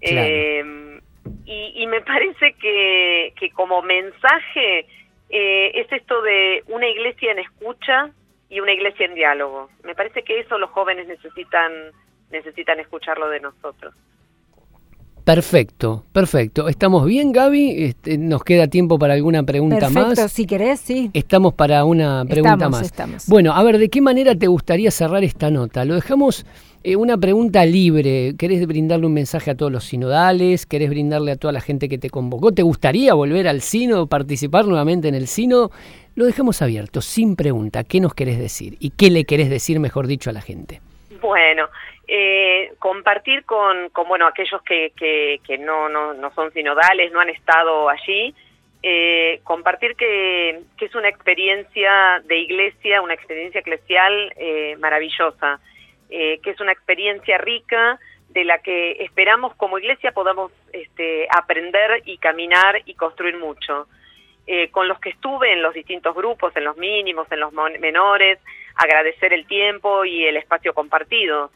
Eh, 0.00 1.00
y, 1.44 1.72
y, 1.82 1.86
me 1.86 2.00
parece 2.00 2.54
que, 2.54 3.32
que 3.38 3.50
como 3.50 3.82
mensaje 3.82 4.86
eh, 5.28 5.70
es 5.74 5.92
esto 5.92 6.22
de 6.22 6.64
una 6.68 6.88
iglesia 6.88 7.32
en 7.32 7.40
escucha 7.40 8.10
y 8.48 8.60
una 8.60 8.72
iglesia 8.72 9.06
en 9.06 9.14
diálogo. 9.14 9.70
Me 9.84 9.94
parece 9.94 10.22
que 10.22 10.40
eso 10.40 10.58
los 10.58 10.70
jóvenes 10.70 11.06
necesitan 11.06 11.92
necesitan 12.30 12.78
escucharlo 12.78 13.28
de 13.28 13.40
nosotros. 13.40 13.94
Perfecto, 15.24 16.04
perfecto. 16.12 16.68
¿Estamos 16.68 17.04
bien, 17.04 17.32
Gaby? 17.32 17.84
Este, 17.84 18.18
¿Nos 18.18 18.42
queda 18.42 18.68
tiempo 18.68 18.98
para 18.98 19.14
alguna 19.14 19.42
pregunta 19.42 19.76
perfecto, 19.76 20.00
más? 20.00 20.08
Perfecto, 20.08 20.28
si 20.34 20.46
querés, 20.46 20.80
sí. 20.80 21.10
Estamos 21.12 21.54
para 21.54 21.84
una 21.84 22.24
pregunta 22.24 22.54
estamos, 22.54 22.78
más. 22.78 22.86
Estamos. 22.86 23.26
Bueno, 23.26 23.52
a 23.52 23.62
ver, 23.62 23.78
¿de 23.78 23.88
qué 23.88 24.00
manera 24.00 24.34
te 24.34 24.46
gustaría 24.46 24.90
cerrar 24.90 25.22
esta 25.22 25.50
nota? 25.50 25.84
Lo 25.84 25.94
dejamos 25.94 26.46
eh, 26.82 26.96
una 26.96 27.18
pregunta 27.18 27.64
libre. 27.66 28.34
¿Querés 28.38 28.66
brindarle 28.66 29.06
un 29.06 29.12
mensaje 29.12 29.50
a 29.50 29.54
todos 29.54 29.70
los 29.70 29.84
sinodales? 29.84 30.64
¿Querés 30.64 30.88
brindarle 30.88 31.32
a 31.32 31.36
toda 31.36 31.52
la 31.52 31.60
gente 31.60 31.88
que 31.88 31.98
te 31.98 32.08
convocó? 32.08 32.52
¿Te 32.52 32.62
gustaría 32.62 33.12
volver 33.12 33.48
al 33.48 33.60
sínodo, 33.60 34.06
participar 34.06 34.66
nuevamente 34.66 35.08
en 35.08 35.14
el 35.14 35.26
sínodo? 35.26 35.70
Lo 36.14 36.24
dejamos 36.24 36.62
abierto, 36.62 37.02
sin 37.02 37.36
pregunta. 37.36 37.84
¿Qué 37.84 38.00
nos 38.00 38.14
querés 38.14 38.38
decir? 38.38 38.76
¿Y 38.80 38.90
qué 38.90 39.10
le 39.10 39.24
querés 39.24 39.50
decir, 39.50 39.78
mejor 39.78 40.06
dicho, 40.06 40.30
a 40.30 40.32
la 40.32 40.40
gente? 40.40 40.80
Bueno, 41.20 41.68
eh, 42.08 42.72
compartir 42.78 43.44
con, 43.44 43.90
con, 43.90 44.08
bueno, 44.08 44.26
aquellos 44.26 44.62
que, 44.62 45.40
no, 45.58 45.88
no, 45.88 46.34
son 46.34 46.52
sinodales, 46.52 47.12
no 47.12 47.20
han 47.20 47.30
estado 47.30 47.88
allí, 47.88 48.34
eh, 48.82 49.40
compartir 49.44 49.94
que, 49.96 50.60
que, 50.78 50.86
es 50.86 50.94
una 50.94 51.08
experiencia 51.08 52.22
de 52.24 52.38
iglesia, 52.38 53.02
una 53.02 53.14
experiencia 53.14 53.60
eclesial 53.60 54.32
eh, 54.36 54.76
maravillosa, 54.78 55.60
eh, 56.08 56.40
que 56.42 56.50
es 56.50 56.60
una 56.60 56.72
experiencia 56.72 57.38
rica 57.38 57.98
de 58.30 58.44
la 58.44 58.58
que 58.58 58.92
esperamos 59.04 59.54
como 59.56 59.78
iglesia 59.78 60.12
podamos 60.12 60.52
este, 60.72 61.26
aprender 61.30 62.02
y 62.06 62.18
caminar 62.18 62.80
y 62.86 62.94
construir 62.94 63.36
mucho. 63.36 63.86
Eh, 64.46 64.70
con 64.70 64.88
los 64.88 64.98
que 64.98 65.10
estuve 65.10 65.52
en 65.52 65.62
los 65.62 65.74
distintos 65.74 66.14
grupos, 66.14 66.56
en 66.56 66.64
los 66.64 66.76
mínimos, 66.76 67.30
en 67.30 67.40
los 67.40 67.52
menores, 67.52 68.38
agradecer 68.80 69.32
el 69.32 69.46
tiempo 69.46 70.04
y 70.04 70.24
el 70.24 70.36
espacio 70.36 70.72
compartido 70.72 71.50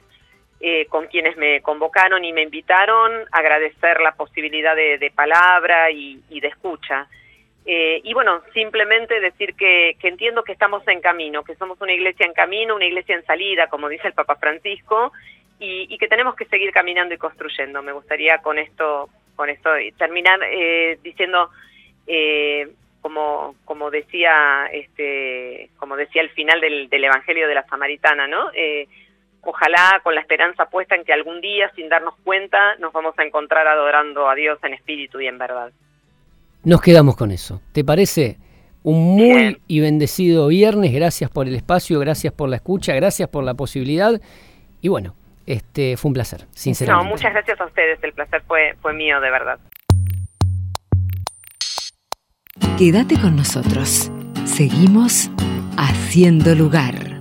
eh, 0.60 0.86
con 0.86 1.06
quienes 1.06 1.36
me 1.36 1.62
convocaron 1.62 2.24
y 2.24 2.32
me 2.32 2.42
invitaron, 2.42 3.12
agradecer 3.32 4.00
la 4.00 4.12
posibilidad 4.12 4.76
de, 4.76 5.12
palabra 5.14 5.90
y, 5.90 6.22
de 6.28 6.48
escucha. 6.48 7.08
Eh, 7.66 8.00
y 8.04 8.12
bueno, 8.12 8.42
simplemente 8.52 9.20
decir 9.20 9.54
que, 9.54 9.96
que, 9.98 10.08
entiendo 10.08 10.44
que 10.44 10.52
estamos 10.52 10.86
en 10.86 11.00
camino, 11.00 11.44
que 11.44 11.56
somos 11.56 11.80
una 11.80 11.92
iglesia 11.92 12.26
en 12.26 12.34
camino, 12.34 12.76
una 12.76 12.84
iglesia 12.84 13.14
en 13.14 13.24
salida, 13.24 13.68
como 13.68 13.88
dice 13.88 14.08
el 14.08 14.14
Papa 14.14 14.36
Francisco, 14.36 15.12
y, 15.58 15.86
y 15.88 15.98
que 15.98 16.08
tenemos 16.08 16.34
que 16.34 16.44
seguir 16.44 16.72
caminando 16.72 17.14
y 17.14 17.18
construyendo. 17.18 17.82
Me 17.82 17.92
gustaría 17.92 18.38
con 18.38 18.58
esto, 18.58 19.08
con 19.36 19.48
esto 19.48 19.70
terminar 19.96 20.40
eh, 20.44 20.98
diciendo, 21.02 21.50
eh, 22.06 22.68
como, 23.04 23.54
como 23.66 23.90
decía, 23.90 24.64
este, 24.72 25.68
como 25.76 25.94
decía 25.94 26.22
el 26.22 26.30
final 26.30 26.58
del, 26.62 26.88
del 26.88 27.04
Evangelio 27.04 27.46
de 27.46 27.54
la 27.54 27.66
Samaritana, 27.66 28.26
¿no? 28.26 28.46
Eh, 28.54 28.88
ojalá 29.42 30.00
con 30.02 30.14
la 30.14 30.22
esperanza 30.22 30.64
puesta 30.70 30.94
en 30.94 31.04
que 31.04 31.12
algún 31.12 31.42
día, 31.42 31.70
sin 31.76 31.90
darnos 31.90 32.14
cuenta, 32.24 32.76
nos 32.76 32.94
vamos 32.94 33.14
a 33.18 33.24
encontrar 33.24 33.68
adorando 33.68 34.26
a 34.26 34.34
Dios 34.34 34.58
en 34.62 34.72
espíritu 34.72 35.20
y 35.20 35.26
en 35.26 35.36
verdad. 35.36 35.70
Nos 36.64 36.80
quedamos 36.80 37.14
con 37.14 37.30
eso. 37.30 37.60
¿Te 37.74 37.84
parece? 37.84 38.38
Un 38.82 39.16
muy 39.16 39.36
Bien. 39.36 39.58
y 39.68 39.80
bendecido 39.80 40.48
viernes. 40.48 40.90
Gracias 40.94 41.28
por 41.28 41.46
el 41.46 41.56
espacio, 41.56 42.00
gracias 42.00 42.32
por 42.32 42.48
la 42.48 42.56
escucha, 42.56 42.94
gracias 42.94 43.28
por 43.28 43.44
la 43.44 43.52
posibilidad. 43.52 44.18
Y 44.80 44.88
bueno, 44.88 45.14
este 45.44 45.98
fue 45.98 46.08
un 46.08 46.14
placer, 46.14 46.46
sinceramente. 46.52 47.04
No, 47.04 47.10
muchas 47.10 47.34
gracias 47.34 47.60
a 47.60 47.66
ustedes. 47.66 48.02
El 48.02 48.14
placer 48.14 48.40
fue, 48.46 48.74
fue 48.80 48.94
mío, 48.94 49.20
de 49.20 49.30
verdad. 49.30 49.58
Quédate 52.78 53.18
con 53.20 53.36
nosotros. 53.36 54.10
Seguimos 54.44 55.30
haciendo 55.76 56.54
lugar. 56.54 57.13